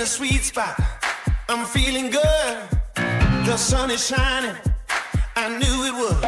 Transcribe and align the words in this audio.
in 0.00 0.04
a 0.04 0.06
sweet 0.06 0.44
spot. 0.44 0.76
I'm 1.48 1.66
feeling 1.66 2.10
good. 2.10 2.56
The 3.46 3.56
sun 3.56 3.90
is 3.90 4.06
shining. 4.08 4.56
I 5.36 5.48
knew 5.48 5.76
it 5.88 5.94
would. 6.00 6.22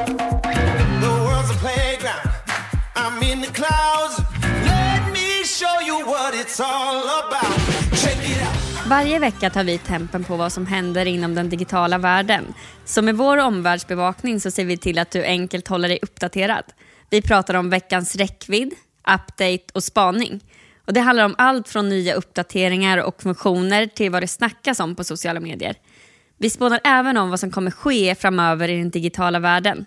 The 1.02 1.12
world's 1.24 1.50
a 1.50 1.58
playground. 1.64 2.28
I'm 2.96 3.22
in 3.32 3.40
the 3.40 3.52
clouds. 3.52 4.14
Let 4.64 5.12
me 5.12 5.44
show 5.44 5.76
you 5.86 6.06
what 6.06 6.34
it's 6.34 6.60
all 6.60 7.02
about. 7.20 7.56
Check 8.02 8.18
it 8.30 8.42
out. 8.42 8.88
Varje 8.88 9.18
vecka 9.18 9.50
tar 9.50 9.64
vi 9.64 9.78
tempen 9.78 10.24
på 10.24 10.36
vad 10.36 10.52
som 10.52 10.66
händer 10.66 11.06
inom 11.06 11.34
den 11.34 11.48
digitala 11.48 11.98
världen. 11.98 12.54
Så 12.84 13.02
med 13.02 13.16
vår 13.16 13.36
omvärldsbevakning 13.36 14.40
så 14.40 14.50
ser 14.50 14.64
vi 14.64 14.76
till 14.76 14.98
att 14.98 15.10
du 15.10 15.24
enkelt 15.24 15.68
håller 15.68 15.88
dig 15.88 15.98
uppdaterad. 16.02 16.64
Vi 17.10 17.22
pratar 17.22 17.54
om 17.54 17.70
veckans 17.70 18.16
räckvidd, 18.16 18.74
update 19.08 19.72
och 19.74 19.84
spaning. 19.84 20.40
Och 20.86 20.92
Det 20.92 21.00
handlar 21.00 21.24
om 21.24 21.34
allt 21.38 21.68
från 21.68 21.88
nya 21.88 22.14
uppdateringar 22.14 22.98
och 22.98 23.22
funktioner 23.22 23.86
till 23.86 24.10
vad 24.10 24.22
det 24.22 24.28
snackas 24.28 24.80
om 24.80 24.94
på 24.94 25.04
sociala 25.04 25.40
medier. 25.40 25.76
Vi 26.38 26.50
spånar 26.50 26.80
även 26.84 27.16
om 27.16 27.30
vad 27.30 27.40
som 27.40 27.50
kommer 27.50 27.70
ske 27.70 28.14
framöver 28.14 28.68
i 28.68 28.78
den 28.78 28.90
digitala 28.90 29.38
världen. 29.38 29.86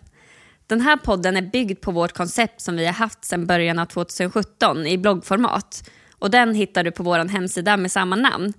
Den 0.68 0.82
här 0.82 0.98
podden 0.98 1.38
är 1.38 1.42
byggd 1.42 1.82
på 1.82 1.92
vårt 1.92 2.14
koncept 2.14 2.62
som 2.62 2.76
vi 2.76 2.86
har 2.86 2.94
haft 2.94 3.26
sedan 3.26 3.46
början 3.46 3.80
av 3.80 3.86
2017 3.86 4.88
i 4.88 4.98
bloggformat. 4.98 5.90
Och 6.20 6.32
Den 6.32 6.56
hittar 6.56 6.84
du 6.84 6.92
på 6.92 7.04
vår 7.04 7.30
hemsida 7.30 7.78
med 7.78 7.92
samma 7.92 8.16
namn. 8.16 8.54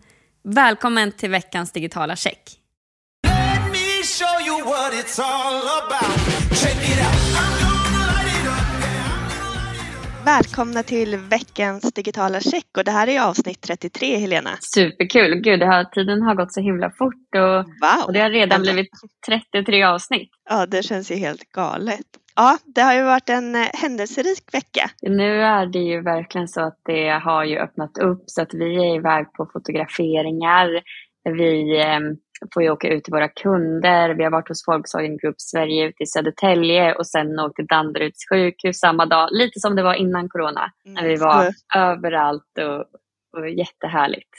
Välkommen 0.44 1.12
till 1.12 1.30
veckans 1.30 1.72
digitala 1.72 2.16
check. 2.16 2.60
Let 3.26 3.72
me 3.72 4.02
show 4.02 4.46
you 4.46 4.64
what 4.64 4.92
it's 4.92 5.20
all 5.20 5.62
about. 5.82 6.58
Check 6.60 6.90
it 6.90 7.06
out. 7.06 7.15
Välkomna 10.26 10.82
till 10.82 11.16
veckans 11.16 11.92
digitala 11.92 12.40
check 12.40 12.78
och 12.78 12.84
det 12.84 12.90
här 12.90 13.08
är 13.08 13.20
avsnitt 13.28 13.60
33 13.60 14.16
Helena. 14.16 14.50
Superkul. 14.74 15.40
Gud, 15.40 15.60
det 15.60 15.66
har, 15.66 15.84
tiden 15.84 16.22
har 16.22 16.34
gått 16.34 16.54
så 16.54 16.60
himla 16.60 16.90
fort 16.90 17.34
och, 17.36 17.56
Wow! 17.56 18.06
och 18.06 18.12
det 18.12 18.20
har 18.20 18.30
redan 18.30 18.62
blivit 18.62 18.88
33 19.26 19.82
avsnitt. 19.82 20.30
Ja, 20.50 20.66
det 20.66 20.82
känns 20.82 21.10
ju 21.10 21.14
helt 21.14 21.52
galet. 21.52 22.06
Ja, 22.36 22.58
det 22.74 22.80
har 22.80 22.94
ju 22.94 23.02
varit 23.02 23.28
en 23.28 23.54
eh, 23.54 23.66
händelserik 23.74 24.54
vecka. 24.54 24.90
Nu 25.02 25.42
är 25.42 25.66
det 25.66 25.78
ju 25.78 26.02
verkligen 26.02 26.48
så 26.48 26.60
att 26.60 26.80
det 26.84 27.08
har 27.08 27.44
ju 27.44 27.58
öppnat 27.58 27.98
upp 27.98 28.22
så 28.26 28.42
att 28.42 28.54
vi 28.54 28.76
är 28.76 28.94
iväg 28.96 29.32
på 29.32 29.50
fotograferingar. 29.52 30.68
Vi 31.24 31.80
eh, 31.80 32.00
får 32.54 32.62
ju 32.62 32.70
åka 32.70 32.88
ut 32.88 33.04
till 33.04 33.12
våra 33.12 33.28
kunder. 33.28 34.14
Vi 34.14 34.24
har 34.24 34.30
varit 34.30 34.48
hos 34.48 34.68
Volkswagen 34.68 35.16
Group 35.18 35.34
Sverige 35.40 35.88
ute 35.88 36.02
i 36.02 36.06
Södertälje 36.06 36.94
och 36.94 37.06
sen 37.06 37.38
åkt 37.38 37.56
till 37.56 37.66
Danderyds 37.66 38.28
sjukhus 38.32 38.78
samma 38.78 39.06
dag. 39.06 39.28
Lite 39.32 39.60
som 39.60 39.76
det 39.76 39.82
var 39.82 39.94
innan 39.94 40.28
corona. 40.28 40.72
När 40.84 41.08
vi 41.08 41.16
var 41.16 41.42
Mm. 41.42 41.52
överallt 41.76 42.58
och, 42.58 42.80
och 43.40 43.48
jättehärligt. 43.50 44.30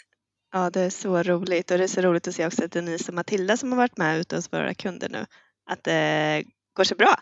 Ja, 0.54 0.70
det 0.70 0.81
är 0.81 0.89
så 0.89 1.23
roligt 1.23 1.72
och 1.72 1.78
det 1.78 1.84
är 1.84 1.88
så 1.88 2.02
roligt 2.02 2.28
att 2.28 2.34
se 2.34 2.45
också 2.48 2.66
att 2.66 2.72
Denise 2.72 3.12
och 3.12 3.16
Matilda 3.16 3.58
som 3.58 3.72
har 3.72 3.78
varit 3.78 3.98
med 3.98 4.20
ute 4.20 4.36
hos 4.36 4.54
våra 4.54 4.73
kunder 4.73 5.09
nu, 5.09 5.26
att 5.72 5.84
det 5.84 6.44
går 6.78 6.84
så 6.84 6.95
bra. 6.95 7.16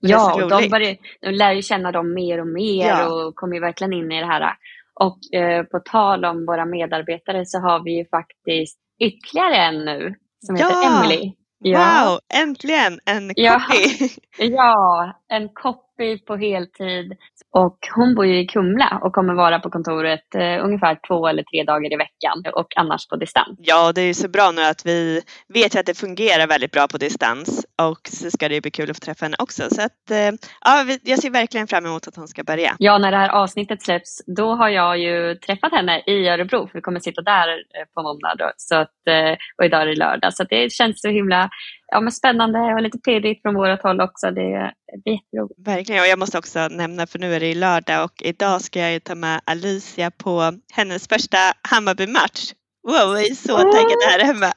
Det 0.00 0.06
är 0.08 0.10
Ja, 0.10 0.18
så 0.36 0.42
och 0.44 0.50
de, 0.62 0.68
börjar, 0.68 0.96
de 1.20 1.30
lär 1.30 1.52
ju 1.52 1.62
känna 1.62 1.92
dem 1.92 2.14
mer 2.14 2.40
och 2.40 2.46
mer 2.46 2.88
Ja. 2.88 3.08
och 3.26 3.34
kommer 3.34 3.54
ju 3.54 3.60
verkligen 3.60 3.92
in 3.92 4.12
i 4.12 4.20
det 4.20 4.26
här. 4.26 4.54
Och 5.00 5.34
eh, 5.34 5.62
på 5.64 5.80
tal 5.80 6.24
om 6.24 6.46
våra 6.46 6.64
medarbetare 6.64 7.46
så 7.46 7.58
har 7.58 7.84
vi 7.84 7.98
ju 7.98 8.04
faktiskt 8.08 8.78
ytterligare 9.06 9.56
en 9.56 9.84
nu 9.84 10.14
som 10.46 10.56
heter 10.56 10.70
Ja! 10.70 11.04
Emily. 11.04 11.32
Wow, 11.64 12.18
äntligen 12.34 13.00
en 13.06 13.32
Ja. 13.36 13.60
copy! 13.60 14.08
ja, 14.38 15.12
en 15.28 15.48
copy 15.48 15.91
på 16.26 16.36
heltid. 16.36 17.12
Och 17.50 17.78
hon 17.94 18.14
bor 18.14 18.26
ju 18.26 18.38
i 18.40 18.46
Kumla 18.46 19.00
och 19.02 19.12
kommer 19.12 19.34
vara 19.34 19.58
på 19.58 19.70
kontoret 19.70 20.34
eh, 20.34 20.64
ungefär 20.64 20.98
två 21.08 21.28
eller 21.28 21.42
tre 21.42 21.64
dagar 21.64 21.92
i 21.92 21.96
veckan 21.96 22.52
och 22.54 22.66
annars 22.76 23.08
på 23.08 23.16
distans. 23.16 23.58
Ja, 23.58 23.92
det 23.92 24.00
är 24.00 24.06
ju 24.06 24.14
så 24.14 24.28
bra 24.28 24.50
nu 24.56 24.62
att 24.62 24.86
vi 24.86 25.22
vet 25.54 25.74
ju 25.74 25.78
att 25.78 25.86
det 25.86 25.98
fungerar 25.98 26.46
väldigt 26.46 26.72
bra 26.72 26.86
på 26.88 26.98
distans 26.98 27.66
och 27.82 28.00
så 28.08 28.30
ska 28.30 28.48
det 28.48 28.60
bli 28.60 28.70
kul 28.70 28.90
att 28.90 28.96
få 28.96 29.00
träffa 29.00 29.24
henne 29.24 29.36
också. 29.38 29.62
Så 29.70 29.82
att, 29.82 30.10
eh, 30.10 30.32
ja, 30.64 30.84
jag 31.02 31.18
ser 31.18 31.30
verkligen 31.30 31.66
fram 31.66 31.86
emot 31.86 32.08
att 32.08 32.16
hon 32.16 32.28
ska 32.28 32.44
börja. 32.44 32.76
Ja, 32.78 32.98
när 32.98 33.10
det 33.10 33.16
här 33.16 33.28
avsnittet 33.28 33.82
släpps, 33.82 34.22
då 34.26 34.54
har 34.54 34.68
jag 34.68 34.98
ju 34.98 35.34
träffat 35.34 35.72
henne 35.72 36.02
i 36.06 36.28
Örebro, 36.28 36.68
för 36.68 36.78
vi 36.78 36.80
kommer 36.80 37.00
sitta 37.00 37.22
där 37.22 37.48
eh, 37.48 37.84
på 37.94 38.02
måndag 38.02 38.34
då, 38.38 38.52
så 38.56 38.74
att, 38.76 38.98
eh, 39.08 39.32
och 39.58 39.64
idag 39.64 39.82
är 39.82 39.86
det 39.86 39.94
lördag. 39.94 40.34
Så 40.34 40.42
att 40.42 40.48
det 40.48 40.72
känns 40.72 41.00
så 41.00 41.08
himla 41.08 41.50
ja, 41.92 42.00
men 42.00 42.12
spännande 42.12 42.58
och 42.58 42.82
lite 42.82 42.98
pirrigt 42.98 43.42
från 43.42 43.54
vårt 43.54 43.82
håll 43.82 44.00
också. 44.00 44.30
Det, 44.30 44.40
är 44.40 44.72
jätteroligt. 45.06 45.66
Verkligen, 45.66 46.02
och 46.02 46.08
jag 46.08 46.18
måste 46.18 46.38
också 46.38 46.68
nämna 46.68 47.06
för 47.06 47.18
nu 47.18 47.34
är 47.34 47.40
det 47.40 47.46
ju 47.48 47.54
lördag 47.54 48.04
och 48.04 48.22
idag 48.22 48.60
ska 48.60 48.80
jag 48.80 48.92
ju 48.92 49.00
ta 49.00 49.14
med 49.14 49.40
Alicia 49.44 50.10
på 50.10 50.52
hennes 50.72 51.08
första 51.08 51.38
Hammarby-match. 51.68 52.52
Wow, 52.88 53.16
jag 53.16 53.20
är 53.26 53.34
så 53.34 53.56
taggad 53.56 53.98
här 54.08 54.24
hemma. 54.24 54.52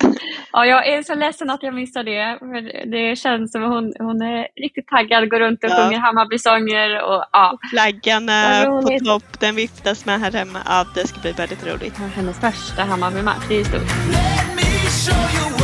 Ja, 0.51 0.65
jag 0.65 0.87
är 0.87 1.03
så 1.03 1.15
ledsen 1.15 1.49
att 1.49 1.63
jag 1.63 1.73
missade 1.73 2.11
det. 2.11 2.37
För 2.39 2.91
det 2.91 3.15
känns 3.15 3.51
som 3.51 3.63
att 3.63 3.69
hon, 3.69 3.93
hon 3.99 4.21
är 4.21 4.47
riktigt 4.61 4.87
taggad, 4.87 5.29
går 5.29 5.39
runt 5.39 5.63
och 5.63 5.69
Ja. 5.69 5.75
sjunger 5.83 5.99
Hammarbysånger. 5.99 7.01
Och, 7.03 7.23
ja, 7.31 7.57
Flaggan 7.71 8.27
på 8.81 9.05
topp, 9.05 9.39
den 9.39 9.55
viftas 9.55 10.05
med 10.05 10.19
här 10.19 10.31
hemma. 10.31 10.59
Ja, 10.65 10.85
det 10.95 11.07
ska 11.07 11.19
bli 11.19 11.31
väldigt 11.31 11.67
roligt. 11.67 11.97
hennes 12.15 12.39
första 12.39 12.83
Hammarby-match, 12.83 13.43
det 13.47 13.55
är 13.55 13.59
ju 13.59 13.65
stort. 13.65 15.54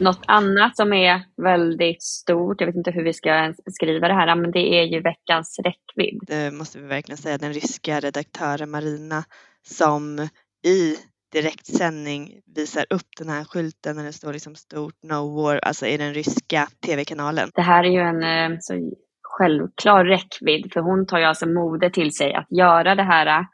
Något 0.00 0.22
annat 0.26 0.76
som 0.76 0.92
är 0.92 1.22
väldigt 1.42 2.02
stort, 2.02 2.60
jag 2.60 2.66
vet 2.66 2.76
inte 2.76 2.90
hur 2.90 3.04
vi 3.04 3.12
ska 3.12 3.28
ens 3.28 3.64
beskriva 3.64 4.08
det 4.08 4.14
här, 4.14 4.36
men 4.36 4.50
det 4.50 4.80
är 4.80 4.84
ju 4.84 5.00
veckans 5.00 5.60
räckvidd. 5.64 6.20
Det 6.26 6.54
måste 6.54 6.78
vi 6.78 6.86
verkligen 6.86 7.18
säga, 7.18 7.38
den 7.38 7.52
ryska 7.52 8.00
redaktören 8.00 8.70
Marina 8.70 9.24
som 9.62 10.28
i 10.64 10.96
direktsändning 11.32 12.40
visar 12.56 12.84
upp 12.90 13.08
den 13.18 13.28
här 13.28 13.44
skylten 13.44 13.96
när 13.96 14.04
det 14.04 14.12
står 14.12 14.32
liksom 14.32 14.54
stort 14.54 15.02
No 15.02 15.42
War, 15.42 15.60
alltså 15.62 15.86
i 15.86 15.96
den 15.96 16.14
ryska 16.14 16.68
tv-kanalen. 16.86 17.50
Det 17.54 17.62
här 17.62 17.84
är 17.84 17.88
ju 17.88 18.00
en 18.00 18.52
eh, 18.52 18.58
så 18.60 18.92
självklar 19.22 20.04
räckvidd, 20.04 20.72
för 20.72 20.80
hon 20.80 21.06
tar 21.06 21.18
ju 21.18 21.24
alltså 21.24 21.46
modet 21.46 21.92
till 21.92 22.12
sig 22.12 22.34
att 22.34 22.46
göra 22.50 22.94
det 22.94 23.02
här 23.02 23.26
eh, 23.26 23.44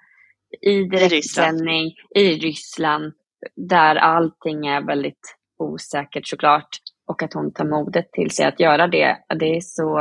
i 0.71 0.84
direktsändning 0.84 1.93
i 2.15 2.38
Ryssland, 2.38 3.12
där 3.56 3.97
allting 3.97 4.66
är 4.66 4.87
väldigt 4.87 5.37
osäkert 5.65 6.27
såklart. 6.27 6.69
Och 7.07 7.23
att 7.23 7.35
hon 7.35 7.53
tar 7.53 7.65
modet 7.65 8.13
till 8.13 8.31
sig 8.31 8.47
att 8.47 8.61
göra 8.61 8.87
det, 8.87 9.17
det 9.39 9.57
är 9.57 9.61
så, 9.61 10.01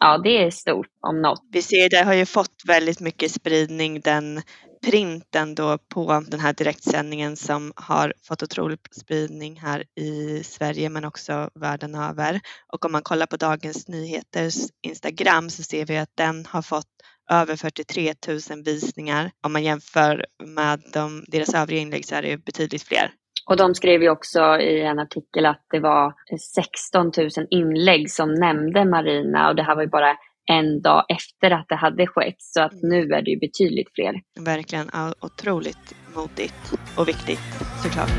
ja 0.00 0.18
det 0.18 0.44
är 0.44 0.50
stort 0.50 0.86
om 1.00 1.22
något. 1.22 1.40
Vi 1.52 1.62
ser 1.62 1.90
det 1.90 2.04
har 2.04 2.14
ju 2.14 2.26
fått 2.26 2.56
väldigt 2.66 3.00
mycket 3.00 3.32
spridning 3.32 4.00
den 4.00 4.42
printen 4.86 5.54
då 5.54 5.78
på 5.78 6.24
den 6.28 6.40
här 6.40 6.52
direktsändningen 6.52 7.36
som 7.36 7.72
har 7.76 8.14
fått 8.22 8.42
otrolig 8.42 8.78
spridning 9.00 9.60
här 9.60 9.84
i 10.00 10.42
Sverige 10.44 10.88
men 10.88 11.04
också 11.04 11.50
världen 11.54 11.94
över. 11.94 12.40
Och 12.72 12.84
om 12.84 12.92
man 12.92 13.02
kollar 13.02 13.26
på 13.26 13.36
Dagens 13.36 13.88
Nyheters 13.88 14.56
Instagram 14.82 15.50
så 15.50 15.62
ser 15.62 15.86
vi 15.86 15.96
att 15.96 16.16
den 16.16 16.46
har 16.46 16.62
fått 16.62 16.86
över 17.30 17.56
43 17.56 18.14
000 18.28 18.64
visningar. 18.64 19.30
Om 19.42 19.52
man 19.52 19.64
jämför 19.64 20.26
med 20.44 20.82
de, 20.92 21.24
deras 21.28 21.54
övriga 21.54 21.80
inlägg 21.80 22.06
så 22.06 22.14
är 22.14 22.22
det 22.22 22.44
betydligt 22.44 22.82
fler. 22.82 23.10
Och 23.46 23.56
de 23.56 23.74
skrev 23.74 24.02
ju 24.02 24.10
också 24.10 24.58
i 24.60 24.82
en 24.82 24.98
artikel 24.98 25.46
att 25.46 25.66
det 25.70 25.80
var 25.80 26.14
16 26.54 27.12
000 27.16 27.28
inlägg 27.50 28.10
som 28.10 28.34
nämnde 28.34 28.84
Marina 28.84 29.48
och 29.48 29.56
det 29.56 29.62
här 29.62 29.74
var 29.74 29.82
ju 29.82 29.88
bara 29.88 30.16
en 30.50 30.82
dag 30.82 31.04
efter 31.08 31.50
att 31.50 31.66
det 31.68 31.76
hade 31.76 32.06
skett. 32.06 32.36
Så 32.38 32.62
att 32.62 32.72
nu 32.82 33.02
är 33.02 33.22
det 33.22 33.30
ju 33.30 33.38
betydligt 33.38 33.88
fler. 33.94 34.14
Verkligen 34.44 34.90
otroligt 35.20 35.94
modigt 36.14 36.72
och 36.96 37.08
viktigt 37.08 37.40
såklart. 37.82 38.10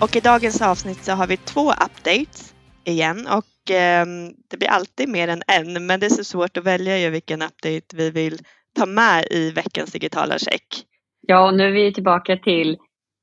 Och 0.00 0.16
i 0.16 0.20
dagens 0.20 0.62
avsnitt 0.62 1.04
så 1.04 1.12
har 1.12 1.26
vi 1.26 1.36
två 1.36 1.72
updates 1.72 2.54
igen 2.84 3.26
och 3.26 3.70
ehm, 3.70 4.32
det 4.50 4.56
blir 4.56 4.68
alltid 4.68 5.08
mer 5.08 5.28
än 5.28 5.42
en 5.46 5.86
men 5.86 6.00
det 6.00 6.06
är 6.06 6.10
så 6.10 6.24
svårt 6.24 6.56
att 6.56 6.64
välja 6.64 6.98
ju 6.98 7.10
vilken 7.10 7.42
update 7.42 7.96
vi 7.96 8.10
vill 8.10 8.38
ta 8.76 8.86
med 8.86 9.24
i 9.30 9.50
veckans 9.50 9.92
digitala 9.92 10.38
check. 10.38 10.66
Ja, 11.20 11.46
och 11.46 11.54
nu 11.54 11.64
är 11.66 11.70
vi 11.70 11.92
tillbaka 11.94 12.36
till 12.36 12.78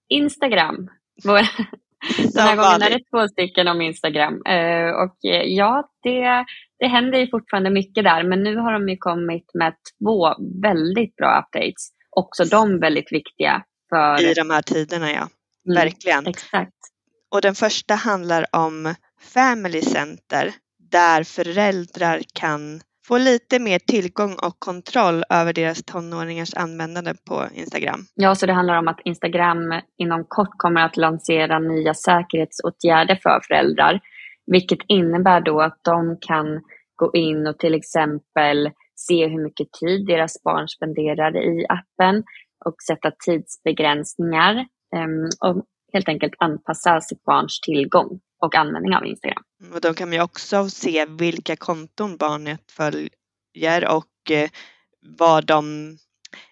Instagram. 0.09 0.89
Vår- 1.23 1.47
Den 2.33 2.44
här 2.44 2.55
gången 2.55 2.81
är 2.81 2.89
det 2.89 3.03
två 3.11 3.27
stycken 3.27 3.67
om 3.67 3.81
Instagram. 3.81 4.41
Eh, 4.45 4.89
och 4.89 5.25
eh, 5.25 5.44
ja, 5.45 5.89
det, 6.03 6.45
det 6.79 6.88
händer 6.88 7.19
ju 7.19 7.27
fortfarande 7.29 7.69
mycket 7.69 8.03
där, 8.03 8.23
men 8.23 8.44
nu 8.44 8.55
har 8.57 8.73
de 8.73 8.89
ju 8.89 8.97
kommit 8.97 9.45
med 9.53 9.73
två 10.03 10.35
väldigt 10.61 11.15
bra 11.15 11.39
updates. 11.45 11.89
Också 12.09 12.43
de 12.43 12.79
väldigt 12.79 13.11
viktiga 13.11 13.63
för... 13.89 14.21
I 14.31 14.33
de 14.33 14.50
här 14.50 14.61
tiderna 14.61 15.11
ja, 15.11 15.27
Mm, 15.67 15.75
verkligen. 15.83 16.27
Exakt. 16.27 16.71
Och 17.31 17.41
den 17.41 17.55
första 17.55 17.95
handlar 17.95 18.45
om 18.55 18.95
Family 19.21 19.81
Center 19.81 20.53
där 20.91 21.23
föräldrar 21.23 22.21
kan 22.33 22.81
få 23.07 23.18
lite 23.18 23.59
mer 23.59 23.80
tillgång 23.80 24.33
och 24.33 24.59
kontroll 24.59 25.24
över 25.30 25.54
deras 25.54 25.83
tonåringars 25.83 26.54
användande 26.56 27.13
på 27.30 27.45
Instagram. 27.54 28.00
Ja, 28.15 28.36
så 28.36 28.45
det 28.45 28.54
handlar 28.54 28.77
om 28.80 28.88
att 28.88 29.00
Instagram 29.06 29.81
inom 29.98 30.25
kort 30.27 30.57
kommer 30.57 30.81
att 30.81 30.98
lansera 30.98 31.59
nya 31.59 31.94
säkerhetsåtgärder 31.94 33.19
för 33.24 33.39
föräldrar. 33.48 34.00
Vilket 34.51 34.80
innebär 34.88 35.42
då 35.42 35.62
att 35.62 35.80
de 35.83 36.18
kan 36.21 36.62
gå 36.95 37.12
in 37.13 37.48
och 37.48 37.59
till 37.59 37.74
exempel 37.74 38.71
se 38.95 39.27
hur 39.27 39.44
mycket 39.44 39.68
tid 39.71 40.06
deras 40.07 40.44
barn 40.44 40.68
spenderar 40.68 41.38
i 41.38 41.65
appen 41.69 42.24
och 42.65 42.75
sätta 42.88 43.12
tidsbegränsningar 43.25 44.53
ehm, 44.95 45.30
och 45.42 45.65
helt 45.94 46.10
enkelt 46.10 46.33
anpassa 46.38 47.01
sitt 47.01 47.24
barns 47.24 47.60
tillgång 47.62 48.19
och 48.42 48.56
användning 48.56 48.95
av 48.95 49.06
Instagram. 49.06 49.44
Och 49.74 49.81
då 49.81 49.94
kan 49.94 50.10
man 50.10 50.18
ju 50.18 50.24
också 50.24 50.69
se 50.69 51.06
vilka 51.06 51.56
konton 51.56 52.18
barnet 52.18 52.72
följer 52.72 53.95
och 53.95 54.31
eh, 54.31 54.50
vad 55.19 55.45
de 55.45 55.63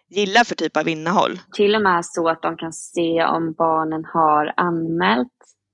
gillar 0.09 0.43
för 0.43 0.55
typ 0.55 0.77
av 0.77 0.87
innehåll. 0.87 1.39
Till 1.55 1.75
och 1.75 1.81
med 1.81 2.05
så 2.05 2.29
att 2.29 2.41
de 2.41 2.57
kan 2.57 2.73
se 2.73 3.25
om 3.25 3.53
barnen 3.53 4.05
har 4.05 4.53
anmält 4.57 5.33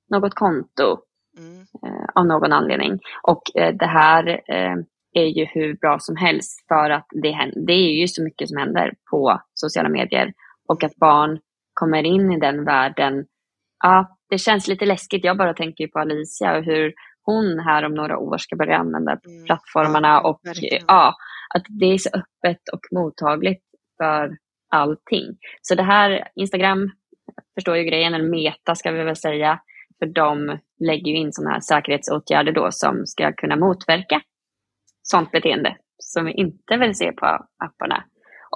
något 0.10 0.36
konto 0.36 0.98
mm. 1.38 1.60
eh, 1.60 2.06
av 2.16 2.26
någon 2.26 2.54
anledning. 2.54 3.00
Och 3.24 3.42
eh, 3.56 3.76
det 3.76 3.86
här 3.86 4.28
eh, 4.30 4.76
är 5.14 5.26
ju 5.26 5.46
hur 5.46 5.74
bra 5.74 6.00
som 6.00 6.16
helst 6.16 6.68
för 6.68 6.90
att 6.90 7.08
det, 7.10 7.52
det 7.66 7.74
är 7.74 8.00
ju 8.02 8.08
så 8.08 8.24
mycket 8.24 8.50
som 8.50 8.58
händer 8.58 8.94
på 9.12 9.42
sociala 9.54 9.90
medier 9.90 10.34
och 10.68 10.84
att 10.84 10.96
barn 10.96 11.40
kommer 11.74 12.04
in 12.04 12.32
i 12.32 12.40
den 12.40 12.66
världen. 12.66 13.26
Ja, 13.82 14.18
det 14.30 14.38
känns 14.38 14.68
lite 14.68 14.86
läskigt. 14.86 15.26
Jag 15.26 15.38
bara 15.38 15.54
tänker 15.54 15.88
på 15.88 16.00
Alicia 16.00 16.58
och 16.58 16.64
hur 16.64 16.94
hon 17.24 17.60
här 17.60 17.86
om 17.86 17.94
några 17.94 18.18
år 18.18 18.38
ska 18.38 18.56
börja 18.56 18.78
använda 18.78 19.12
mm. 19.12 19.46
plattformarna 19.46 20.22
och 20.22 20.42
ja, 20.88 21.16
att 21.56 21.64
det 21.80 21.86
är 21.86 21.98
så 21.98 22.10
öppet 22.10 22.70
och 22.74 22.82
mottagligt 22.92 23.64
för 23.98 24.38
allting. 24.72 25.38
Så 25.62 25.76
det 25.76 25.84
här, 25.84 26.28
Instagram 26.36 26.92
förstår 27.56 27.78
ju 27.78 27.84
grejen, 27.84 28.14
eller 28.14 28.30
Meta 28.30 28.76
ska 28.76 28.92
vi 28.92 29.04
väl 29.04 29.16
säga, 29.16 29.60
för 30.00 30.06
de 30.06 30.60
lägger 30.80 31.12
ju 31.12 31.18
in 31.18 31.34
sådana 31.34 31.54
här 31.54 31.62
säkerhetsåtgärder 31.62 32.52
då 32.52 32.68
som 32.72 33.06
ska 33.06 33.34
kunna 33.34 33.56
motverka 33.56 34.22
sådant 35.04 35.32
beteende 35.32 35.78
som 35.98 36.26
vi 36.26 36.32
inte 36.32 36.78
vill 36.78 36.96
se 36.96 37.12
på 37.12 37.26
apparna. 37.64 38.04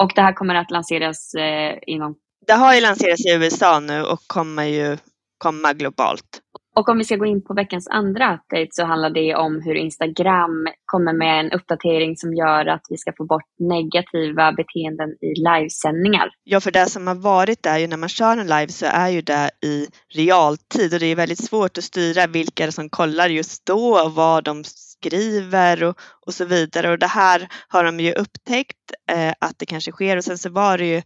Och 0.02 0.12
det 0.16 0.22
här 0.22 0.34
kommer 0.34 0.56
att 0.56 0.72
lanseras 0.72 1.34
eh, 1.34 1.78
inom... 1.88 2.16
Det 2.48 2.54
har 2.54 2.76
ju 2.76 2.82
lanserats 2.82 3.26
i 3.26 3.34
USA 3.34 3.80
nu 3.80 4.04
och 4.04 4.20
kommer 4.28 4.64
ju 4.64 4.98
komma 5.46 5.74
globalt. 5.74 6.42
Och 6.76 6.90
om 6.90 6.98
vi 6.98 7.04
ska 7.04 7.16
gå 7.16 7.26
in 7.26 7.44
på 7.44 7.54
veckans 7.54 7.88
andra 7.88 8.36
update 8.36 8.68
så 8.72 8.86
handlar 8.86 9.10
det 9.10 9.36
om 9.36 9.62
hur 9.62 9.76
Instagram 9.76 10.68
kommer 10.86 11.14
med 11.14 11.40
en 11.40 11.52
uppdatering 11.52 12.18
som 12.18 12.34
gör 12.34 12.66
att 12.66 12.82
vi 12.90 12.98
ska 12.98 13.14
få 13.18 13.26
bort 13.26 13.50
negativa 13.60 14.52
beteenden 14.52 15.10
i 15.10 15.34
livesändningar. 15.36 16.30
Ja, 16.44 16.60
för 16.60 16.72
det 16.72 16.86
som 16.86 17.08
har 17.08 17.16
varit 17.16 17.64
där 17.64 17.78
ju 17.78 17.88
när 17.88 17.98
man 17.98 18.10
kör 18.10 18.38
en 18.38 18.48
live 18.48 18.68
så 18.68 18.86
är 18.86 19.10
ju 19.10 19.22
det 19.22 19.50
i 19.66 19.88
realtid 20.16 20.94
och 20.94 21.00
det 21.00 21.06
är 21.06 21.16
väldigt 21.16 21.46
svårt 21.46 21.78
att 21.78 21.84
styra 21.84 22.28
vilka 22.28 22.72
som 22.72 22.90
kollar 22.90 23.30
just 23.30 23.66
då 23.66 24.00
och 24.06 24.14
vad 24.14 24.44
de 24.44 24.64
skriver 24.64 25.84
och, 25.84 25.96
och 26.26 26.34
så 26.34 26.46
vidare. 26.46 26.92
Och 26.92 27.00
det 27.00 27.08
här 27.08 27.48
har 27.68 27.84
de 27.84 28.00
ju 28.00 28.14
upptäckt 28.14 28.92
eh, 29.12 29.34
att 29.40 29.60
det 29.60 29.66
kanske 29.66 29.92
sker 29.92 30.18
och 30.18 30.24
sen 30.24 30.38
så 30.38 30.50
var 30.50 30.78
det 30.78 30.86
ju 30.86 31.02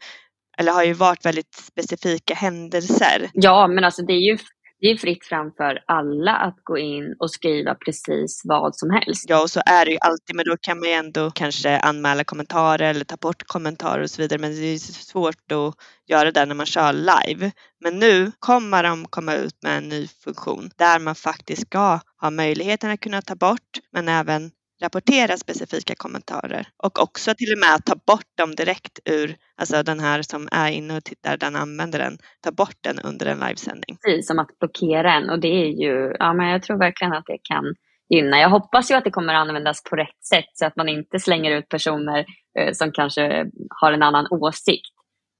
eller 0.59 0.71
har 0.71 0.83
ju 0.83 0.93
varit 0.93 1.25
väldigt 1.25 1.55
specifika 1.55 2.33
händelser. 2.33 3.29
Ja, 3.33 3.67
men 3.67 3.83
alltså 3.83 4.01
det 4.01 4.13
är 4.13 4.31
ju 4.31 4.37
det 4.81 4.87
är 4.87 4.97
fritt 4.97 5.25
fram 5.25 5.51
för 5.57 5.83
alla 5.87 6.35
att 6.35 6.55
gå 6.63 6.77
in 6.77 7.15
och 7.19 7.31
skriva 7.31 7.75
precis 7.75 8.41
vad 8.43 8.75
som 8.75 8.89
helst. 8.89 9.25
Ja, 9.27 9.41
och 9.41 9.49
så 9.49 9.61
är 9.65 9.85
det 9.85 9.91
ju 9.91 9.97
alltid, 10.01 10.35
men 10.35 10.45
då 10.45 10.57
kan 10.57 10.79
man 10.79 10.89
ju 10.89 10.93
ändå 10.93 11.31
kanske 11.31 11.79
anmäla 11.79 12.23
kommentarer 12.23 12.89
eller 12.89 13.05
ta 13.05 13.15
bort 13.15 13.43
kommentarer 13.47 14.01
och 14.03 14.09
så 14.09 14.21
vidare. 14.21 14.39
Men 14.39 14.51
det 14.51 14.65
är 14.65 14.77
svårt 14.77 15.51
att 15.51 15.75
göra 16.07 16.31
det 16.31 16.45
när 16.45 16.55
man 16.55 16.65
kör 16.65 16.93
live. 16.93 17.51
Men 17.83 17.99
nu 17.99 18.31
kommer 18.39 18.83
de 18.83 19.05
komma 19.05 19.35
ut 19.35 19.63
med 19.63 19.77
en 19.77 19.89
ny 19.89 20.07
funktion 20.07 20.69
där 20.77 20.99
man 20.99 21.15
faktiskt 21.15 21.61
ska 21.61 21.99
ha 22.21 22.29
möjligheten 22.29 22.91
att 22.91 22.99
kunna 22.99 23.21
ta 23.21 23.35
bort, 23.35 23.69
men 23.93 24.07
även 24.07 24.51
rapportera 24.81 25.37
specifika 25.37 25.95
kommentarer 25.95 26.67
och 26.83 27.01
också 27.01 27.33
till 27.37 27.53
och 27.53 27.59
med 27.59 27.85
ta 27.85 27.95
bort 27.95 28.37
dem 28.37 28.55
direkt 28.55 28.99
ur, 29.05 29.35
alltså 29.61 29.83
den 29.83 29.99
här 29.99 30.21
som 30.21 30.47
är 30.51 30.71
inne 30.71 30.97
och 30.97 31.03
tittar, 31.03 31.37
den 31.37 31.55
använder 31.55 31.99
den, 31.99 32.17
ta 32.41 32.51
bort 32.51 32.77
den 32.81 32.99
under 32.99 33.25
en 33.25 33.39
livesändning. 33.39 33.97
Precis, 34.05 34.27
som 34.27 34.39
att 34.39 34.59
blockera 34.59 35.13
en 35.13 35.29
och 35.29 35.39
det 35.39 35.47
är 35.47 35.67
ju, 35.83 36.15
ja 36.19 36.33
men 36.33 36.47
jag 36.47 36.63
tror 36.63 36.77
verkligen 36.77 37.13
att 37.13 37.25
det 37.25 37.37
kan 37.43 37.75
gynna. 38.09 38.39
Jag 38.39 38.49
hoppas 38.49 38.91
ju 38.91 38.95
att 38.95 39.03
det 39.03 39.11
kommer 39.11 39.33
att 39.33 39.47
användas 39.47 39.83
på 39.83 39.95
rätt 39.95 40.25
sätt 40.29 40.49
så 40.53 40.65
att 40.65 40.75
man 40.75 40.89
inte 40.89 41.19
slänger 41.19 41.51
ut 41.51 41.69
personer 41.69 42.25
eh, 42.59 42.71
som 42.73 42.91
kanske 42.91 43.45
har 43.81 43.93
en 43.93 44.03
annan 44.03 44.27
åsikt 44.31 44.98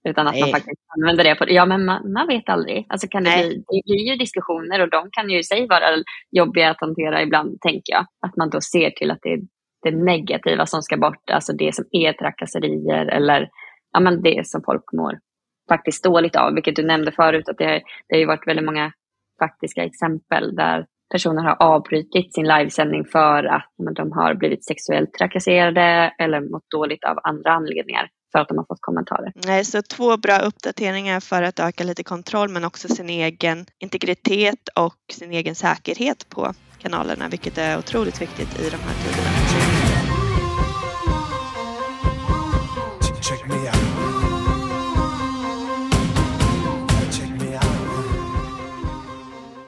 utan 0.09 0.27
att 0.27 0.33
Nej. 0.33 0.41
man 0.41 0.49
faktiskt 0.49 0.81
använder 0.97 1.23
det. 1.23 1.35
På, 1.35 1.45
ja, 1.47 1.65
men 1.65 1.85
man, 1.85 2.11
man 2.13 2.27
vet 2.27 2.49
aldrig. 2.49 2.85
Alltså 2.89 3.07
kan 3.07 3.23
det, 3.23 3.29
bli, 3.29 3.63
det 3.67 3.81
blir 3.85 4.11
ju 4.11 4.15
diskussioner 4.15 4.81
och 4.81 4.89
de 4.89 5.09
kan 5.11 5.29
ju 5.29 5.39
i 5.39 5.43
sig 5.43 5.67
vara 5.67 6.03
jobbiga 6.31 6.69
att 6.69 6.81
hantera 6.81 7.21
ibland, 7.21 7.61
tänker 7.61 7.93
jag. 7.93 8.05
Att 8.25 8.37
man 8.37 8.49
då 8.49 8.61
ser 8.61 8.89
till 8.89 9.11
att 9.11 9.19
det 9.21 9.33
är 9.33 9.39
det 9.83 9.91
negativa 9.91 10.65
som 10.65 10.81
ska 10.81 10.97
bort, 10.97 11.29
alltså 11.31 11.53
det 11.53 11.75
som 11.75 11.85
är 11.91 12.13
trakasserier 12.13 13.05
eller 13.05 13.49
ja, 13.93 13.99
men 13.99 14.21
det 14.21 14.47
som 14.47 14.61
folk 14.65 14.83
mår 14.93 15.19
faktiskt 15.69 16.03
dåligt 16.03 16.35
av. 16.35 16.53
Vilket 16.53 16.75
du 16.75 16.83
nämnde 16.83 17.11
förut, 17.11 17.49
att 17.49 17.57
det, 17.57 17.81
det 18.07 18.15
har 18.15 18.19
ju 18.19 18.25
varit 18.25 18.47
väldigt 18.47 18.65
många 18.65 18.91
faktiska 19.39 19.83
exempel 19.83 20.55
där 20.55 20.85
personer 21.11 21.43
har 21.43 21.57
avbrutit 21.59 22.33
sin 22.33 22.47
livesändning 22.47 23.05
för 23.05 23.43
att 23.43 23.65
men, 23.83 23.93
de 23.93 24.11
har 24.11 24.33
blivit 24.33 24.65
sexuellt 24.65 25.13
trakasserade 25.13 26.13
eller 26.19 26.41
mått 26.41 26.69
dåligt 26.71 27.03
av 27.03 27.19
andra 27.23 27.51
anledningar 27.51 28.09
för 28.31 28.39
att 28.39 28.47
de 28.47 28.57
har 28.57 28.65
fått 28.65 28.81
kommentarer. 28.81 29.31
Nej, 29.35 29.65
så 29.65 29.81
två 29.81 30.17
bra 30.17 30.37
uppdateringar 30.37 31.19
för 31.19 31.41
att 31.41 31.59
öka 31.59 31.83
lite 31.83 32.03
kontroll 32.03 32.49
men 32.49 32.65
också 32.65 32.87
sin 32.87 33.09
egen 33.09 33.65
integritet 33.79 34.69
och 34.75 34.95
sin 35.11 35.31
egen 35.31 35.55
säkerhet 35.55 36.29
på 36.29 36.53
kanalerna, 36.77 37.27
vilket 37.27 37.57
är 37.57 37.77
otroligt 37.77 38.21
viktigt 38.21 38.59
i 38.59 38.69
de 38.69 38.77
här 38.77 38.93
tiderna. 39.03 39.29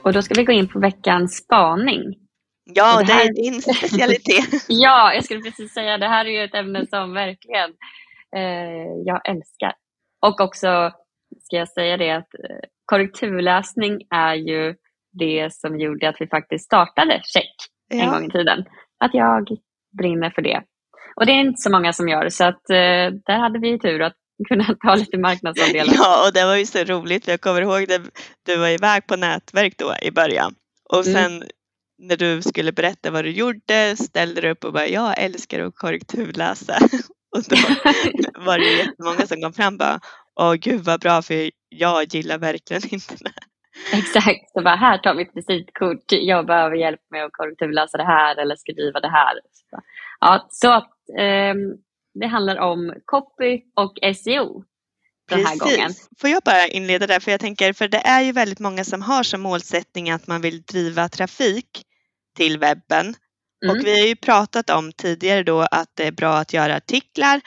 Och 0.04 0.14
då 0.14 0.22
ska 0.22 0.34
vi 0.34 0.44
gå 0.44 0.52
in 0.52 0.68
på 0.68 0.80
veckans 0.80 1.38
spaning. 1.38 2.02
Ja, 2.74 3.00
det, 3.00 3.06
det 3.06 3.14
här... 3.14 3.26
är 3.26 3.34
din 3.34 3.62
specialitet. 3.62 4.66
ja, 4.68 5.14
jag 5.14 5.26
skulle 5.26 5.42
precis 5.42 5.74
säga 5.74 5.98
det 5.98 6.08
här 6.08 6.26
är 6.26 6.30
ju 6.30 6.44
ett 6.44 6.56
ämne 6.56 6.88
som 6.88 7.14
verkligen 7.14 7.70
jag 9.06 9.30
älskar. 9.30 9.74
Och 10.26 10.42
också 10.42 10.92
ska 11.40 11.56
jag 11.56 11.70
säga 11.70 11.98
det 11.98 12.12
att 12.12 12.34
eh, 12.34 12.70
korrekturläsning 12.86 14.02
är 14.10 14.36
ju 14.36 14.76
det 15.12 15.54
som 15.54 15.80
gjorde 15.80 16.10
att 16.10 16.16
vi 16.20 16.28
faktiskt 16.28 16.66
startade 16.66 17.22
Check 17.24 17.56
ja. 17.88 18.04
en 18.04 18.12
gång 18.12 18.26
i 18.26 18.30
tiden. 18.30 18.66
Att 19.00 19.14
jag 19.14 19.48
brinner 19.98 20.30
för 20.30 20.42
det. 20.42 20.64
Och 21.16 21.26
det 21.26 21.32
är 21.32 21.40
inte 21.40 21.62
så 21.62 21.72
många 21.72 21.94
som 21.94 22.10
gör 22.10 22.30
så 22.30 22.44
att 22.44 22.70
eh, 22.70 23.08
där 23.26 23.38
hade 23.38 23.60
vi 23.60 23.80
tur 23.80 24.02
att 24.02 24.16
kunna 24.48 24.76
ta 24.84 24.96
lite 24.96 25.18
marknadsandelar. 25.18 25.94
Ja, 25.98 26.28
och 26.28 26.34
det 26.34 26.46
var 26.46 26.56
ju 26.56 26.66
så 26.66 26.84
roligt. 26.84 27.28
Jag 27.28 27.42
kommer 27.42 27.62
ihåg 27.62 27.92
att 27.92 28.02
du 28.46 28.58
var 28.58 28.68
iväg 28.68 29.08
på 29.08 29.16
nätverk 29.16 29.74
då 29.78 29.94
i 30.02 30.12
början 30.12 30.56
och 30.90 31.08
mm. 31.08 31.14
sen 31.14 31.36
mm. 31.36 31.48
när 31.98 32.18
du 32.18 32.42
skulle 32.42 32.72
berätta 32.72 33.12
vad 33.12 33.26
du 33.26 33.32
gjorde 33.32 33.96
ställde 33.98 34.42
du 34.42 34.50
upp 34.50 34.64
och 34.64 34.74
bara 34.74 34.88
jag 34.88 35.20
älskar 35.24 35.60
att 35.60 35.76
korrekturläsa 35.76 36.74
Och 37.36 37.44
då 37.50 37.56
var 38.46 38.58
det 38.58 38.78
jättemånga 38.78 39.28
som 39.28 39.42
kom 39.42 39.54
fram 39.54 39.74
och 39.74 39.80
bara, 39.80 40.00
åh 40.40 40.54
gud 40.54 40.82
vad 40.82 41.00
bra 41.00 41.22
för 41.22 41.52
jag 41.70 42.14
gillar 42.14 42.38
verkligen 42.38 42.82
internet. 42.90 43.34
Exakt, 43.94 44.52
så 44.54 44.62
bara 44.62 44.76
här 44.76 44.98
tar 44.98 45.16
vi 45.16 45.24
ett 45.24 45.36
visitkort, 45.36 46.06
jag 46.10 46.46
behöver 46.46 46.76
hjälp 46.76 47.02
med 47.10 47.26
att 47.26 47.32
korrekturläsa 47.34 47.98
det 47.98 48.04
här 48.04 48.36
eller 48.36 48.56
skriva 48.56 49.00
det 49.00 49.10
här. 49.10 49.34
Så, 49.52 49.80
ja, 50.20 50.48
så 50.52 50.72
att 50.72 50.94
eh, 51.20 51.56
det 52.14 52.28
handlar 52.28 52.58
om 52.60 52.94
copy 53.06 53.62
och 53.76 54.16
SEO 54.16 54.64
den 55.30 55.46
här 55.46 55.60
Precis. 55.60 55.78
gången. 55.78 55.92
Får 56.22 56.30
jag 56.30 56.42
bara 56.46 56.68
inleda 56.68 57.08
där, 57.08 57.20
för 57.20 57.32
jag 57.32 57.40
tänker, 57.40 57.74
för 57.74 57.88
det 57.88 57.98
är 57.98 58.22
ju 58.22 58.32
väldigt 58.32 58.60
många 58.60 58.84
som 58.84 59.02
har 59.02 59.24
som 59.24 59.42
målsättning 59.42 60.10
att 60.10 60.28
man 60.28 60.42
vill 60.42 60.62
driva 60.62 61.10
trafik 61.10 61.86
till 62.38 62.58
webben 62.58 63.16
Mm. 63.66 63.76
Och 63.76 63.86
vi 63.86 64.00
har 64.00 64.08
ju 64.08 64.16
pratat 64.16 64.70
om 64.70 64.92
tidigare 64.92 65.44
då 65.44 65.60
att 65.60 65.90
det 65.94 66.08
är 66.08 66.12
bra 66.12 66.34
att 66.34 66.54
göra 66.54 66.76
artiklar 66.76 67.42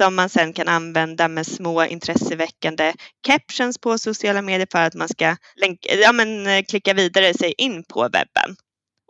som 0.00 0.16
man 0.16 0.28
sen 0.28 0.52
kan 0.52 0.68
använda 0.68 1.28
med 1.28 1.46
små 1.46 1.84
intresseväckande 1.84 2.92
captions 3.26 3.78
på 3.78 3.98
sociala 3.98 4.42
medier 4.42 4.66
för 4.72 4.86
att 4.86 4.94
man 4.94 5.08
ska 5.08 5.36
länka, 5.56 5.88
ja, 6.02 6.12
men, 6.12 6.46
eh, 6.46 6.62
klicka 6.70 6.94
vidare 6.94 7.34
sig 7.34 7.54
in 7.58 7.84
på 7.84 8.02
webben. 8.02 8.50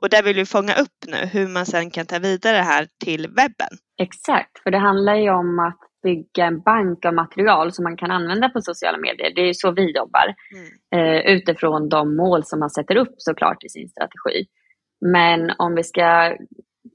Och 0.02 0.08
där 0.10 0.22
vill 0.22 0.36
vi 0.36 0.46
fånga 0.46 0.74
upp 0.74 0.98
nu 1.06 1.16
hur 1.16 1.48
man 1.48 1.66
sen 1.66 1.90
kan 1.90 2.06
ta 2.06 2.18
vidare 2.18 2.56
det 2.56 2.62
här 2.62 2.86
till 3.04 3.26
webben. 3.28 3.72
Exakt, 4.00 4.62
för 4.62 4.70
det 4.70 4.78
handlar 4.78 5.14
ju 5.14 5.30
om 5.30 5.58
att 5.58 5.78
bygga 6.02 6.46
en 6.46 6.60
bank 6.60 7.04
av 7.04 7.14
material 7.14 7.72
som 7.72 7.82
man 7.82 7.96
kan 7.96 8.10
använda 8.10 8.48
på 8.48 8.60
sociala 8.60 8.98
medier. 8.98 9.32
Det 9.34 9.48
är 9.48 9.52
så 9.52 9.70
vi 9.70 9.96
jobbar. 9.96 10.34
Mm. 10.54 10.68
Eh, 10.96 11.20
utifrån 11.36 11.88
de 11.88 12.16
mål 12.16 12.44
som 12.44 12.58
man 12.58 12.70
sätter 12.70 12.96
upp 12.96 13.14
såklart 13.16 13.64
i 13.64 13.68
sin 13.68 13.88
strategi. 13.88 14.46
Men 15.00 15.50
om 15.58 15.74
vi 15.74 15.84
ska 15.84 16.36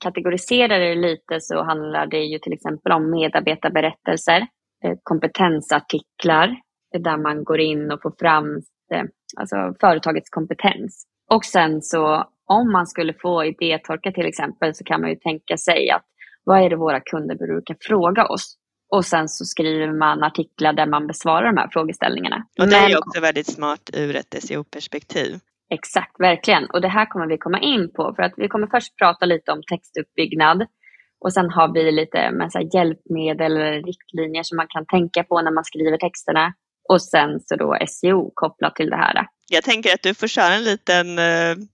kategorisera 0.03 0.77
det 0.77 0.95
lite 0.95 1.39
så 1.39 1.63
handlar 1.63 2.05
det 2.07 2.23
ju 2.23 2.39
till 2.39 2.53
exempel 2.53 2.91
om 2.91 3.11
medarbetarberättelser, 3.11 4.47
eh, 4.85 4.97
kompetensartiklar 5.03 6.55
där 6.99 7.17
man 7.17 7.43
går 7.43 7.59
in 7.59 7.91
och 7.91 8.01
får 8.01 8.13
fram 8.19 8.45
eh, 8.93 9.03
alltså 9.37 9.55
företagets 9.79 10.29
kompetens. 10.29 11.05
Och 11.31 11.45
sen 11.45 11.81
så 11.81 12.29
om 12.45 12.71
man 12.71 12.87
skulle 12.87 13.13
få 13.13 13.45
idétorka 13.45 14.11
till 14.11 14.25
exempel 14.25 14.75
så 14.75 14.83
kan 14.83 15.01
man 15.01 15.09
ju 15.09 15.15
tänka 15.15 15.57
sig 15.57 15.89
att 15.89 16.05
vad 16.43 16.63
är 16.63 16.69
det 16.69 16.75
våra 16.75 16.99
kunder 16.99 17.35
brukar 17.35 17.77
fråga 17.81 18.25
oss? 18.25 18.57
Och 18.91 19.05
sen 19.05 19.29
så 19.29 19.45
skriver 19.45 19.91
man 19.91 20.23
artiklar 20.23 20.73
där 20.73 20.87
man 20.87 21.07
besvarar 21.07 21.45
de 21.45 21.57
här 21.57 21.69
frågeställningarna. 21.71 22.43
Och 22.59 22.67
det 22.67 22.75
är 22.75 22.89
ju 22.89 22.97
också 22.97 23.21
väldigt 23.21 23.47
smart 23.47 23.89
ur 23.93 24.15
ett 24.15 24.43
SEO-perspektiv. 24.43 25.39
Exakt, 25.73 26.19
verkligen. 26.19 26.65
Och 26.65 26.81
det 26.81 26.87
här 26.87 27.05
kommer 27.05 27.27
vi 27.27 27.37
komma 27.37 27.59
in 27.59 27.91
på 27.93 28.13
för 28.15 28.23
att 28.23 28.33
vi 28.37 28.47
kommer 28.47 28.67
först 28.67 28.97
prata 28.97 29.25
lite 29.25 29.51
om 29.51 29.61
textuppbyggnad 29.71 30.65
och 31.25 31.33
sen 31.33 31.49
har 31.49 31.73
vi 31.73 31.91
lite 31.91 32.31
med 32.31 32.51
så 32.51 32.59
hjälpmedel 32.73 33.51
eller 33.51 33.71
riktlinjer 33.71 34.43
som 34.43 34.55
man 34.57 34.67
kan 34.69 34.85
tänka 34.85 35.23
på 35.23 35.41
när 35.41 35.51
man 35.51 35.63
skriver 35.63 35.97
texterna. 35.97 36.53
Och 36.89 37.01
sen 37.01 37.39
så 37.39 37.55
då 37.55 37.77
SEO 37.87 38.31
kopplat 38.33 38.75
till 38.75 38.89
det 38.89 38.95
här. 38.95 39.27
Jag 39.49 39.63
tänker 39.63 39.93
att 39.93 40.03
du 40.03 40.13
får 40.13 40.27
köra 40.27 40.53
en 40.53 40.63
liten, 40.63 41.19
eh, 41.19 41.51
en, 41.51 41.67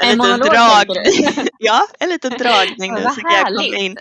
en 0.00 0.18
liten 0.18 0.40
drag. 0.40 0.86
ja, 1.58 1.80
en 2.00 2.08
liten 2.08 2.30
dragning 2.30 2.92
nu 2.94 3.00
så 3.00 3.20
kan 3.20 3.32
jag 3.32 3.46
komma 3.46 3.76
in 3.76 3.96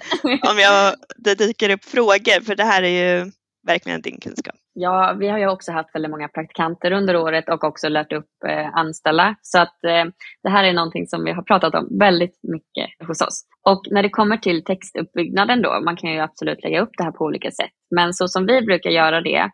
om 0.50 0.60
jag, 0.60 0.96
det 1.18 1.36
dyker 1.36 1.70
upp 1.70 1.86
frågor 1.86 2.44
för 2.46 2.56
det 2.56 2.64
här 2.64 2.84
är 2.84 3.04
ju 3.04 3.32
verkligen 3.68 4.02
din 4.02 4.20
kunskap. 4.20 4.56
Ja, 4.74 5.16
vi 5.20 5.28
har 5.28 5.40
ju 5.40 5.48
också 5.48 5.72
haft 5.72 5.96
väldigt 5.96 6.12
många 6.12 6.28
praktikanter 6.28 6.92
under 6.92 7.16
året 7.16 7.50
och 7.50 7.64
också 7.64 7.90
lärt 7.90 8.14
upp 8.14 8.30
eh, 8.48 8.76
anställda. 8.76 9.36
Så 9.42 9.60
att 9.60 9.84
eh, 9.84 10.06
det 10.44 10.50
här 10.50 10.64
är 10.64 10.74
någonting 10.74 11.08
som 11.08 11.24
vi 11.24 11.32
har 11.32 11.44
pratat 11.44 11.76
om 11.76 11.98
väldigt 12.00 12.40
mycket 12.44 13.08
hos 13.08 13.22
oss. 13.22 13.46
Och 13.68 13.82
när 13.92 14.04
det 14.04 14.10
kommer 14.10 14.38
till 14.38 14.64
textuppbyggnaden 14.64 15.62
då, 15.62 15.82
man 15.86 15.96
kan 15.96 16.12
ju 16.12 16.20
absolut 16.20 16.64
lägga 16.64 16.82
upp 16.82 16.90
det 16.98 17.04
här 17.04 17.12
på 17.12 17.26
olika 17.26 17.52
sätt. 17.52 17.72
Men 17.96 18.14
så 18.14 18.28
som 18.28 18.46
vi 18.46 18.62
brukar 18.62 18.90
göra 18.90 19.22
det 19.22 19.50